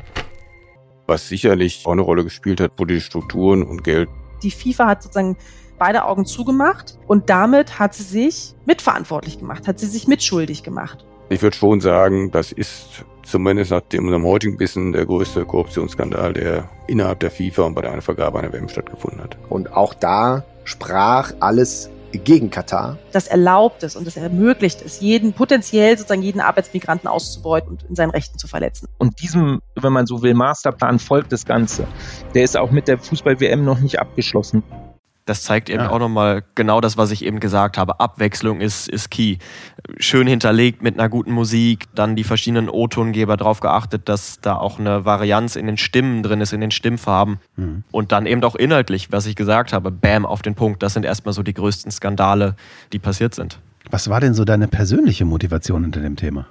was 1.06 1.28
sicherlich 1.28 1.82
auch 1.86 1.90
eine 1.90 2.02
Rolle 2.02 2.22
gespielt 2.22 2.60
hat, 2.60 2.76
politische 2.76 3.06
Strukturen 3.06 3.64
und 3.64 3.82
Geld. 3.82 4.08
Die 4.42 4.50
FIFA 4.50 4.86
hat 4.86 5.02
sozusagen 5.02 5.36
beide 5.78 6.04
Augen 6.04 6.26
zugemacht 6.26 6.98
und 7.06 7.30
damit 7.30 7.78
hat 7.78 7.94
sie 7.94 8.02
sich 8.02 8.54
mitverantwortlich 8.66 9.38
gemacht, 9.38 9.66
hat 9.66 9.78
sie 9.78 9.86
sich 9.86 10.06
mitschuldig 10.06 10.62
gemacht. 10.62 11.04
Ich 11.30 11.42
würde 11.42 11.56
schon 11.56 11.80
sagen, 11.80 12.30
das 12.32 12.52
ist 12.52 13.04
zumindest 13.22 13.70
nach 13.70 13.80
dem, 13.80 14.04
unserem 14.04 14.24
heutigen 14.24 14.58
Wissen 14.58 14.92
der 14.92 15.06
größte 15.06 15.44
Korruptionsskandal, 15.44 16.32
der 16.32 16.68
innerhalb 16.86 17.20
der 17.20 17.30
FIFA 17.30 17.62
und 17.62 17.74
bei 17.74 17.82
der 17.82 18.02
Vergabe 18.02 18.40
einer 18.40 18.52
WM 18.52 18.68
stattgefunden 18.68 19.22
hat. 19.22 19.36
Und 19.48 19.72
auch 19.72 19.94
da 19.94 20.44
sprach 20.64 21.32
alles 21.40 21.90
gegen 22.12 22.50
Katar. 22.50 22.98
Das 23.12 23.26
erlaubt 23.26 23.82
es 23.82 23.96
und 23.96 24.06
das 24.06 24.16
ermöglicht 24.16 24.82
es, 24.84 25.00
jeden 25.00 25.32
potenziell 25.32 25.96
sozusagen 25.96 26.22
jeden 26.22 26.40
Arbeitsmigranten 26.40 27.08
auszubeuten 27.08 27.70
und 27.70 27.82
in 27.84 27.94
seinen 27.94 28.10
Rechten 28.10 28.38
zu 28.38 28.48
verletzen. 28.48 28.88
Und 28.98 29.20
diesem, 29.22 29.60
wenn 29.76 29.92
man 29.92 30.06
so 30.06 30.22
will, 30.22 30.34
Masterplan 30.34 30.98
folgt 30.98 31.32
das 31.32 31.44
Ganze. 31.44 31.86
Der 32.34 32.44
ist 32.44 32.56
auch 32.56 32.70
mit 32.70 32.88
der 32.88 32.98
Fußball-WM 32.98 33.64
noch 33.64 33.80
nicht 33.80 33.98
abgeschlossen. 33.98 34.62
Das 35.30 35.44
zeigt 35.44 35.70
eben 35.70 35.84
ja. 35.84 35.90
auch 35.90 36.00
nochmal 36.00 36.42
genau 36.56 36.80
das, 36.80 36.96
was 36.96 37.12
ich 37.12 37.24
eben 37.24 37.38
gesagt 37.38 37.78
habe. 37.78 38.00
Abwechslung 38.00 38.60
ist, 38.60 38.88
ist 38.88 39.12
key. 39.12 39.36
Schön 39.96 40.26
hinterlegt 40.26 40.82
mit 40.82 40.98
einer 40.98 41.08
guten 41.08 41.30
Musik, 41.30 41.84
dann 41.94 42.16
die 42.16 42.24
verschiedenen 42.24 42.68
O-Tongeber 42.68 43.36
darauf 43.36 43.60
geachtet, 43.60 44.08
dass 44.08 44.40
da 44.40 44.56
auch 44.56 44.80
eine 44.80 45.04
Varianz 45.04 45.54
in 45.54 45.66
den 45.66 45.76
Stimmen 45.76 46.24
drin 46.24 46.40
ist, 46.40 46.52
in 46.52 46.60
den 46.60 46.72
Stimmfarben. 46.72 47.38
Mhm. 47.54 47.84
Und 47.92 48.10
dann 48.10 48.26
eben 48.26 48.42
auch 48.42 48.56
inhaltlich, 48.56 49.12
was 49.12 49.24
ich 49.26 49.36
gesagt 49.36 49.72
habe, 49.72 49.92
bam, 49.92 50.26
auf 50.26 50.42
den 50.42 50.56
Punkt. 50.56 50.82
Das 50.82 50.94
sind 50.94 51.04
erstmal 51.04 51.32
so 51.32 51.44
die 51.44 51.54
größten 51.54 51.92
Skandale, 51.92 52.56
die 52.92 52.98
passiert 52.98 53.32
sind. 53.32 53.60
Was 53.88 54.10
war 54.10 54.18
denn 54.18 54.34
so 54.34 54.44
deine 54.44 54.66
persönliche 54.66 55.24
Motivation 55.26 55.84
hinter 55.84 56.00
dem 56.00 56.16
Thema? 56.16 56.46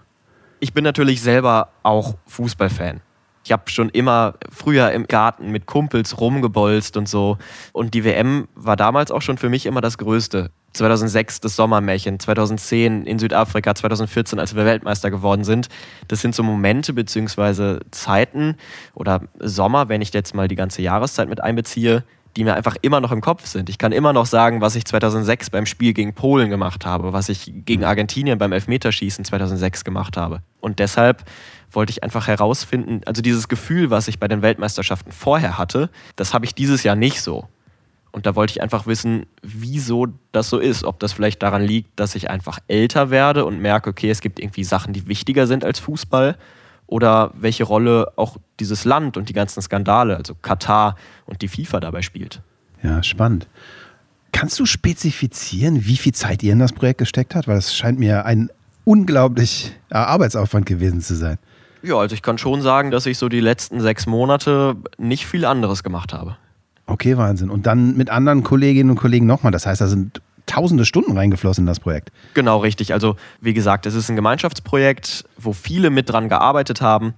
Ich 0.62 0.72
bin 0.72 0.86
natürlich 0.86 1.22
selber 1.22 1.68
auch 1.84 2.16
Fußballfan. 2.28 3.02
Ich 3.50 3.52
habe 3.52 3.68
schon 3.72 3.90
immer 3.90 4.36
früher 4.52 4.92
im 4.92 5.08
Garten 5.08 5.50
mit 5.50 5.66
Kumpels 5.66 6.22
rumgebolzt 6.22 6.96
und 6.98 7.10
so. 7.10 7.40
Und 7.74 7.96
die 7.96 8.04
WM 8.04 8.48
war 8.54 8.76
damals 8.76 9.10
auch 9.10 9.24
schon 9.24 9.40
für 9.40 9.50
mich 9.50 9.66
immer 9.66 9.82
das 9.82 9.98
Größte. 9.98 10.52
2006 10.74 11.40
das 11.42 11.56
Sommermärchen, 11.56 12.20
2010 12.20 13.08
in 13.08 13.18
Südafrika, 13.18 13.74
2014, 13.74 14.38
als 14.38 14.56
wir 14.56 14.66
Weltmeister 14.66 15.10
geworden 15.10 15.46
sind. 15.46 15.68
Das 16.08 16.22
sind 16.22 16.36
so 16.36 16.44
Momente 16.44 16.94
bzw. 16.94 17.80
Zeiten 17.90 18.56
oder 18.94 19.22
Sommer, 19.40 19.90
wenn 19.90 20.04
ich 20.04 20.14
jetzt 20.14 20.36
mal 20.36 20.48
die 20.48 20.56
ganze 20.56 20.84
Jahreszeit 20.84 21.28
mit 21.28 21.42
einbeziehe, 21.42 22.04
die 22.36 22.44
mir 22.44 22.56
einfach 22.56 22.76
immer 22.82 23.02
noch 23.02 23.12
im 23.12 23.22
Kopf 23.22 23.46
sind. 23.46 23.70
Ich 23.70 23.78
kann 23.78 23.92
immer 23.92 24.14
noch 24.14 24.26
sagen, 24.26 24.62
was 24.62 24.76
ich 24.76 24.86
2006 24.86 25.50
beim 25.50 25.66
Spiel 25.66 25.94
gegen 25.94 26.14
Polen 26.14 26.50
gemacht 26.50 26.86
habe, 26.86 27.14
was 27.14 27.30
ich 27.30 27.52
gegen 27.66 27.84
Argentinien 27.84 28.38
beim 28.38 28.52
Elfmeterschießen 28.52 29.26
2006 29.26 29.84
gemacht 29.84 30.18
habe. 30.18 30.42
Und 30.62 30.80
deshalb 30.80 31.24
wollte 31.72 31.92
ich 31.92 32.04
einfach 32.04 32.28
herausfinden, 32.28 33.02
also 33.06 33.22
dieses 33.22 33.48
Gefühl, 33.48 33.90
was 33.90 34.08
ich 34.08 34.20
bei 34.20 34.28
den 34.28 34.42
Weltmeisterschaften 34.42 35.12
vorher 35.12 35.58
hatte, 35.58 35.90
das 36.16 36.34
habe 36.34 36.46
ich 36.46 36.56
dieses 36.56 36.84
Jahr 36.84 36.96
nicht 36.96 37.22
so. 37.22 37.48
Und 38.12 38.26
da 38.26 38.36
wollte 38.36 38.52
ich 38.52 38.62
einfach 38.62 38.88
wissen, 38.88 39.28
wieso 39.44 40.08
das 40.32 40.50
so 40.50 40.58
ist. 40.58 40.84
Ob 40.84 41.00
das 41.00 41.14
vielleicht 41.14 41.44
daran 41.44 41.62
liegt, 41.62 42.00
dass 42.00 42.16
ich 42.16 42.30
einfach 42.30 42.60
älter 42.68 43.12
werde 43.12 43.46
und 43.46 43.60
merke, 43.60 43.92
okay, 43.92 44.10
es 44.10 44.22
gibt 44.22 44.40
irgendwie 44.40 44.64
Sachen, 44.64 44.94
die 44.94 45.08
wichtiger 45.08 45.46
sind 45.46 45.64
als 45.64 45.80
Fußball. 45.80 46.36
Oder 46.90 47.32
welche 47.36 47.66
Rolle 47.66 48.12
auch 48.16 48.38
dieses 48.60 48.84
Land 48.84 49.16
und 49.16 49.30
die 49.30 49.34
ganzen 49.34 49.62
Skandale, 49.62 50.18
also 50.18 50.34
Katar 50.42 50.96
und 51.28 51.44
die 51.44 51.48
FIFA 51.48 51.80
dabei 51.80 52.02
spielt. 52.02 52.42
Ja, 52.82 53.04
spannend. 53.04 53.48
Kannst 54.32 54.60
du 54.60 54.66
spezifizieren, 54.66 55.86
wie 55.86 55.98
viel 55.98 56.14
Zeit 56.14 56.42
ihr 56.42 56.54
in 56.54 56.60
das 56.60 56.74
Projekt 56.74 56.98
gesteckt 56.98 57.36
habt? 57.36 57.48
Weil 57.48 57.56
das 57.56 57.76
scheint 57.76 58.00
mir 58.00 58.26
ein 58.26 58.50
unglaublich 58.86 59.72
Arbeitsaufwand 59.92 60.66
gewesen 60.66 61.02
zu 61.02 61.16
sein. 61.16 61.38
Ja, 61.84 61.96
also 61.96 62.16
ich 62.16 62.24
kann 62.24 62.40
schon 62.40 62.62
sagen, 62.64 62.90
dass 62.90 63.06
ich 63.06 63.20
so 63.20 63.30
die 63.30 63.40
letzten 63.40 63.82
sechs 63.82 64.08
Monate 64.08 64.76
nicht 64.98 65.28
viel 65.28 65.46
anderes 65.46 65.84
gemacht 65.84 66.12
habe. 66.12 66.38
Okay, 66.88 67.18
Wahnsinn. 67.18 67.52
Und 67.52 67.68
dann 67.68 67.96
mit 67.98 68.10
anderen 68.10 68.44
Kolleginnen 68.44 68.90
und 68.90 68.96
Kollegen 68.96 69.28
nochmal. 69.28 69.52
Das 69.52 69.68
heißt, 69.68 69.80
da 69.80 69.88
sind 69.88 70.22
tausende 70.50 70.86
Stunden 70.86 71.18
reingeflossen 71.18 71.64
in 71.64 71.68
das 71.68 71.80
Projekt. 71.80 72.12
Genau, 72.34 72.58
richtig. 72.58 72.94
Also 72.94 73.16
wie 73.42 73.54
gesagt, 73.54 73.86
es 73.86 73.96
ist 73.96 74.10
ein 74.10 74.16
Gemeinschaftsprojekt, 74.16 75.26
wo 75.38 75.54
viele 75.54 75.90
mit 75.90 76.10
dran 76.10 76.30
gearbeitet 76.30 76.82
haben. 76.82 77.14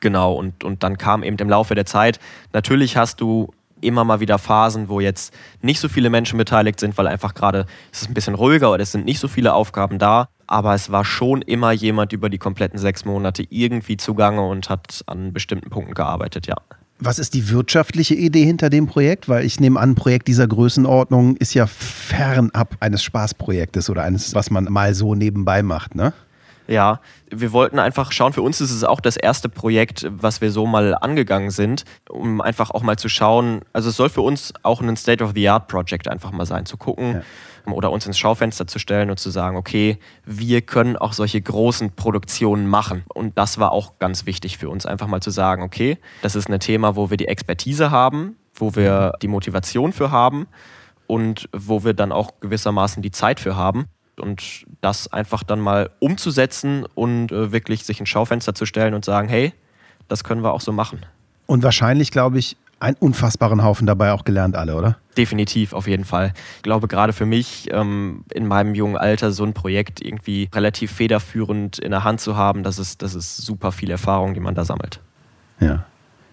Genau, 0.00 0.34
und, 0.34 0.62
und 0.64 0.82
dann 0.82 0.98
kam 0.98 1.22
eben 1.22 1.36
im 1.38 1.48
Laufe 1.48 1.74
der 1.74 1.86
Zeit, 1.86 2.20
natürlich 2.52 2.96
hast 2.96 3.20
du 3.20 3.52
immer 3.80 4.04
mal 4.04 4.20
wieder 4.20 4.38
Phasen, 4.38 4.88
wo 4.88 5.00
jetzt 5.00 5.34
nicht 5.62 5.80
so 5.80 5.88
viele 5.88 6.10
Menschen 6.10 6.38
beteiligt 6.38 6.80
sind, 6.80 6.96
weil 6.96 7.06
einfach 7.06 7.34
gerade 7.34 7.66
es 7.92 8.02
ist 8.02 8.08
ein 8.08 8.14
bisschen 8.14 8.34
ruhiger 8.34 8.72
oder 8.72 8.82
es 8.82 8.92
sind 8.92 9.04
nicht 9.04 9.18
so 9.18 9.28
viele 9.28 9.52
Aufgaben 9.52 9.98
da 9.98 10.28
aber 10.46 10.74
es 10.74 10.90
war 10.90 11.04
schon 11.04 11.42
immer 11.42 11.72
jemand 11.72 12.12
über 12.12 12.28
die 12.28 12.38
kompletten 12.38 12.78
sechs 12.78 13.04
Monate 13.04 13.44
irgendwie 13.50 13.96
zugange 13.96 14.42
und 14.42 14.70
hat 14.70 15.02
an 15.06 15.32
bestimmten 15.32 15.70
Punkten 15.70 15.94
gearbeitet, 15.94 16.46
ja. 16.46 16.56
Was 16.98 17.18
ist 17.18 17.34
die 17.34 17.50
wirtschaftliche 17.50 18.14
Idee 18.14 18.44
hinter 18.44 18.70
dem 18.70 18.86
Projekt? 18.86 19.28
Weil 19.28 19.44
ich 19.44 19.60
nehme 19.60 19.78
an, 19.78 19.90
ein 19.90 19.94
Projekt 19.94 20.28
dieser 20.28 20.46
Größenordnung 20.46 21.36
ist 21.36 21.54
ja 21.54 21.66
fernab 21.66 22.76
eines 22.80 23.02
Spaßprojektes 23.02 23.90
oder 23.90 24.02
eines, 24.02 24.34
was 24.34 24.50
man 24.50 24.64
mal 24.64 24.94
so 24.94 25.14
nebenbei 25.14 25.62
macht, 25.62 25.94
ne? 25.94 26.12
Ja, 26.68 27.00
wir 27.30 27.52
wollten 27.52 27.78
einfach 27.78 28.10
schauen, 28.10 28.32
für 28.32 28.42
uns 28.42 28.60
ist 28.60 28.72
es 28.72 28.82
auch 28.82 29.00
das 29.00 29.16
erste 29.16 29.48
Projekt, 29.48 30.08
was 30.10 30.40
wir 30.40 30.50
so 30.50 30.66
mal 30.66 30.96
angegangen 30.96 31.50
sind, 31.50 31.84
um 32.08 32.40
einfach 32.40 32.72
auch 32.72 32.82
mal 32.82 32.96
zu 32.96 33.08
schauen, 33.08 33.60
also 33.72 33.90
es 33.90 33.96
soll 33.96 34.08
für 34.08 34.22
uns 34.22 34.52
auch 34.64 34.80
ein 34.80 34.96
State-of-the-Art-Project 34.96 36.08
einfach 36.08 36.32
mal 36.32 36.44
sein, 36.44 36.66
zu 36.66 36.76
gucken, 36.76 37.14
ja 37.14 37.22
oder 37.72 37.90
uns 37.90 38.06
ins 38.06 38.18
Schaufenster 38.18 38.66
zu 38.66 38.78
stellen 38.78 39.10
und 39.10 39.18
zu 39.18 39.30
sagen, 39.30 39.56
okay, 39.56 39.98
wir 40.24 40.62
können 40.62 40.96
auch 40.96 41.12
solche 41.12 41.40
großen 41.40 41.92
Produktionen 41.92 42.66
machen. 42.66 43.04
Und 43.08 43.36
das 43.38 43.58
war 43.58 43.72
auch 43.72 43.98
ganz 43.98 44.26
wichtig 44.26 44.58
für 44.58 44.68
uns, 44.68 44.86
einfach 44.86 45.06
mal 45.06 45.20
zu 45.20 45.30
sagen, 45.30 45.62
okay, 45.62 45.98
das 46.22 46.36
ist 46.36 46.50
ein 46.50 46.60
Thema, 46.60 46.96
wo 46.96 47.10
wir 47.10 47.16
die 47.16 47.28
Expertise 47.28 47.90
haben, 47.90 48.36
wo 48.54 48.74
wir 48.74 49.12
die 49.22 49.28
Motivation 49.28 49.92
für 49.92 50.10
haben 50.10 50.46
und 51.06 51.48
wo 51.52 51.84
wir 51.84 51.94
dann 51.94 52.12
auch 52.12 52.40
gewissermaßen 52.40 53.02
die 53.02 53.10
Zeit 53.10 53.40
für 53.40 53.56
haben. 53.56 53.86
Und 54.18 54.64
das 54.80 55.12
einfach 55.12 55.42
dann 55.42 55.60
mal 55.60 55.90
umzusetzen 55.98 56.86
und 56.94 57.32
äh, 57.32 57.52
wirklich 57.52 57.84
sich 57.84 58.00
ins 58.00 58.08
Schaufenster 58.08 58.54
zu 58.54 58.64
stellen 58.64 58.94
und 58.94 59.04
sagen, 59.04 59.28
hey, 59.28 59.52
das 60.08 60.24
können 60.24 60.42
wir 60.42 60.54
auch 60.54 60.62
so 60.62 60.72
machen. 60.72 61.04
Und 61.46 61.62
wahrscheinlich, 61.62 62.10
glaube 62.10 62.38
ich, 62.38 62.56
einen 62.78 62.96
unfassbaren 62.98 63.64
Haufen 63.64 63.86
dabei 63.86 64.12
auch 64.12 64.24
gelernt 64.24 64.56
alle, 64.56 64.76
oder? 64.76 64.96
Definitiv, 65.16 65.72
auf 65.72 65.86
jeden 65.88 66.04
Fall. 66.04 66.32
Ich 66.56 66.62
glaube, 66.62 66.88
gerade 66.88 67.12
für 67.12 67.26
mich 67.26 67.68
ähm, 67.72 68.24
in 68.32 68.46
meinem 68.46 68.74
jungen 68.74 68.96
Alter 68.96 69.32
so 69.32 69.44
ein 69.44 69.54
Projekt 69.54 70.02
irgendwie 70.02 70.50
relativ 70.54 70.92
federführend 70.92 71.78
in 71.78 71.90
der 71.90 72.04
Hand 72.04 72.20
zu 72.20 72.36
haben, 72.36 72.62
das 72.62 72.78
ist, 72.78 73.02
das 73.02 73.14
ist 73.14 73.38
super 73.38 73.72
viel 73.72 73.90
Erfahrung, 73.90 74.34
die 74.34 74.40
man 74.40 74.54
da 74.54 74.64
sammelt. 74.64 75.00
Ja, 75.58 75.86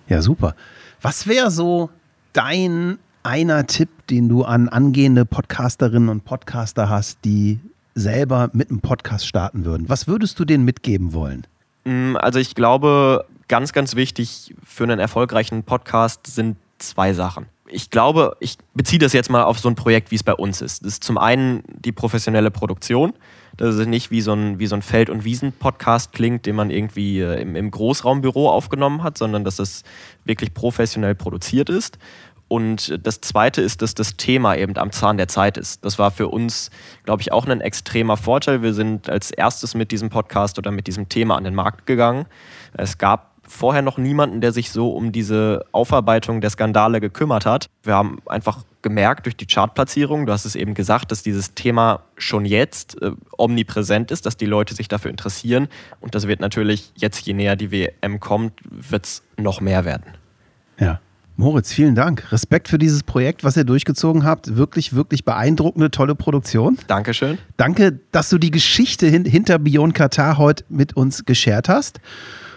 ja, 0.09 0.21
super. 0.21 0.55
Was 1.01 1.27
wäre 1.27 1.49
so 1.49 1.89
dein 2.33 2.97
einer 3.23 3.65
Tipp, 3.67 3.89
den 4.07 4.27
du 4.27 4.43
an 4.43 4.67
angehende 4.67 5.25
Podcasterinnen 5.25 6.09
und 6.09 6.25
Podcaster 6.25 6.89
hast, 6.89 7.19
die 7.23 7.59
selber 7.95 8.49
mit 8.53 8.69
einem 8.69 8.81
Podcast 8.81 9.25
starten 9.25 9.63
würden? 9.65 9.87
Was 9.87 10.07
würdest 10.07 10.39
du 10.39 10.45
denen 10.45 10.65
mitgeben 10.65 11.13
wollen? 11.13 11.47
Mm, 11.85 12.17
also 12.17 12.39
ich 12.39 12.55
glaube, 12.55 13.25
ganz, 13.53 13.71
ganz 13.71 13.95
wichtig 13.95 14.55
für 14.63 14.83
einen 14.83 14.97
erfolgreichen 14.97 15.61
Podcast 15.61 16.25
sind 16.25 16.57
zwei 16.79 17.13
Sachen. 17.13 17.45
Ich 17.67 17.91
glaube, 17.91 18.35
ich 18.39 18.57
beziehe 18.73 18.97
das 18.97 19.13
jetzt 19.13 19.29
mal 19.29 19.43
auf 19.43 19.59
so 19.59 19.69
ein 19.69 19.75
Projekt, 19.75 20.09
wie 20.09 20.15
es 20.15 20.23
bei 20.23 20.33
uns 20.33 20.59
ist. 20.59 20.81
Das 20.83 20.93
ist 20.93 21.03
zum 21.03 21.19
einen 21.19 21.61
die 21.67 21.91
professionelle 21.91 22.49
Produktion. 22.49 23.13
Das 23.55 23.75
ist 23.75 23.85
nicht 23.85 24.09
wie 24.09 24.21
so 24.21 24.33
ein, 24.33 24.57
wie 24.57 24.65
so 24.65 24.73
ein 24.73 24.81
Feld- 24.81 25.11
und 25.11 25.23
Wiesen-Podcast 25.23 26.13
klingt, 26.13 26.47
den 26.47 26.55
man 26.55 26.71
irgendwie 26.71 27.19
äh, 27.19 27.43
im, 27.43 27.55
im 27.55 27.69
Großraumbüro 27.69 28.49
aufgenommen 28.49 29.03
hat, 29.03 29.19
sondern 29.19 29.43
dass 29.43 29.59
es 29.59 29.83
wirklich 30.25 30.55
professionell 30.55 31.13
produziert 31.13 31.69
ist. 31.69 31.99
Und 32.47 33.05
das 33.05 33.21
Zweite 33.21 33.61
ist, 33.61 33.83
dass 33.83 33.93
das 33.93 34.17
Thema 34.17 34.55
eben 34.55 34.77
am 34.77 34.91
Zahn 34.91 35.17
der 35.17 35.27
Zeit 35.27 35.59
ist. 35.59 35.85
Das 35.85 35.99
war 35.99 36.09
für 36.09 36.29
uns, 36.29 36.71
glaube 37.03 37.21
ich, 37.21 37.31
auch 37.31 37.45
ein 37.45 37.61
extremer 37.61 38.17
Vorteil. 38.17 38.63
Wir 38.63 38.73
sind 38.73 39.09
als 39.11 39.29
erstes 39.29 39.75
mit 39.75 39.91
diesem 39.91 40.09
Podcast 40.09 40.57
oder 40.57 40.71
mit 40.71 40.87
diesem 40.87 41.07
Thema 41.07 41.35
an 41.35 41.43
den 41.43 41.53
Markt 41.53 41.85
gegangen. 41.85 42.25
Es 42.73 42.97
gab 42.97 43.32
vorher 43.47 43.81
noch 43.81 43.97
niemanden, 43.97 44.41
der 44.41 44.51
sich 44.51 44.71
so 44.71 44.89
um 44.91 45.11
diese 45.11 45.65
Aufarbeitung 45.71 46.41
der 46.41 46.49
Skandale 46.49 47.01
gekümmert 47.01 47.45
hat. 47.45 47.67
Wir 47.83 47.95
haben 47.95 48.19
einfach 48.25 48.63
gemerkt 48.81 49.25
durch 49.25 49.35
die 49.35 49.45
Chartplatzierung, 49.45 50.25
du 50.25 50.33
hast 50.33 50.45
es 50.45 50.55
eben 50.55 50.73
gesagt, 50.73 51.11
dass 51.11 51.23
dieses 51.23 51.53
Thema 51.53 52.01
schon 52.17 52.45
jetzt 52.45 53.01
äh, 53.01 53.11
omnipräsent 53.37 54.11
ist, 54.11 54.25
dass 54.25 54.37
die 54.37 54.45
Leute 54.45 54.75
sich 54.75 54.87
dafür 54.87 55.09
interessieren. 55.09 55.67
Und 56.01 56.15
das 56.15 56.27
wird 56.27 56.41
natürlich 56.41 56.91
jetzt, 56.95 57.25
je 57.25 57.33
näher 57.33 57.55
die 57.55 57.71
WM 57.71 58.19
kommt, 58.19 58.53
wird 58.69 59.05
es 59.05 59.23
noch 59.37 59.61
mehr 59.61 59.85
werden. 59.85 60.13
Ja. 60.79 60.99
Moritz, 61.35 61.73
vielen 61.73 61.95
Dank. 61.95 62.31
Respekt 62.31 62.67
für 62.67 62.77
dieses 62.77 63.01
Projekt, 63.01 63.43
was 63.43 63.57
ihr 63.57 63.63
durchgezogen 63.63 64.23
habt. 64.23 64.55
Wirklich, 64.55 64.93
wirklich 64.93 65.25
beeindruckende, 65.25 65.89
tolle 65.89 66.13
Produktion. 66.13 66.77
Dankeschön. 66.85 67.39
Danke, 67.57 67.99
dass 68.11 68.29
du 68.29 68.37
die 68.37 68.51
Geschichte 68.51 69.07
hin 69.07 69.25
hinter 69.25 69.57
Beyond 69.57 69.95
Qatar 69.95 70.37
heute 70.37 70.63
mit 70.69 70.95
uns 70.95 71.25
geshared 71.25 71.69
hast. 71.69 71.99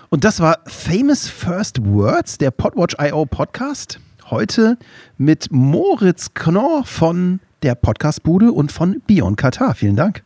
Und 0.09 0.25
das 0.25 0.41
war 0.41 0.59
Famous 0.67 1.29
First 1.29 1.85
Words, 1.85 2.39
der 2.39 2.51
Podwatch.io 2.51 3.27
Podcast. 3.27 3.99
Heute 4.31 4.79
mit 5.19 5.49
Moritz 5.51 6.33
Knorr 6.35 6.85
von 6.85 7.41
der 7.63 7.75
Podcastbude 7.75 8.53
und 8.53 8.71
von 8.71 9.03
Beyond 9.07 9.37
Qatar. 9.37 9.75
Vielen 9.75 9.97
Dank. 9.97 10.26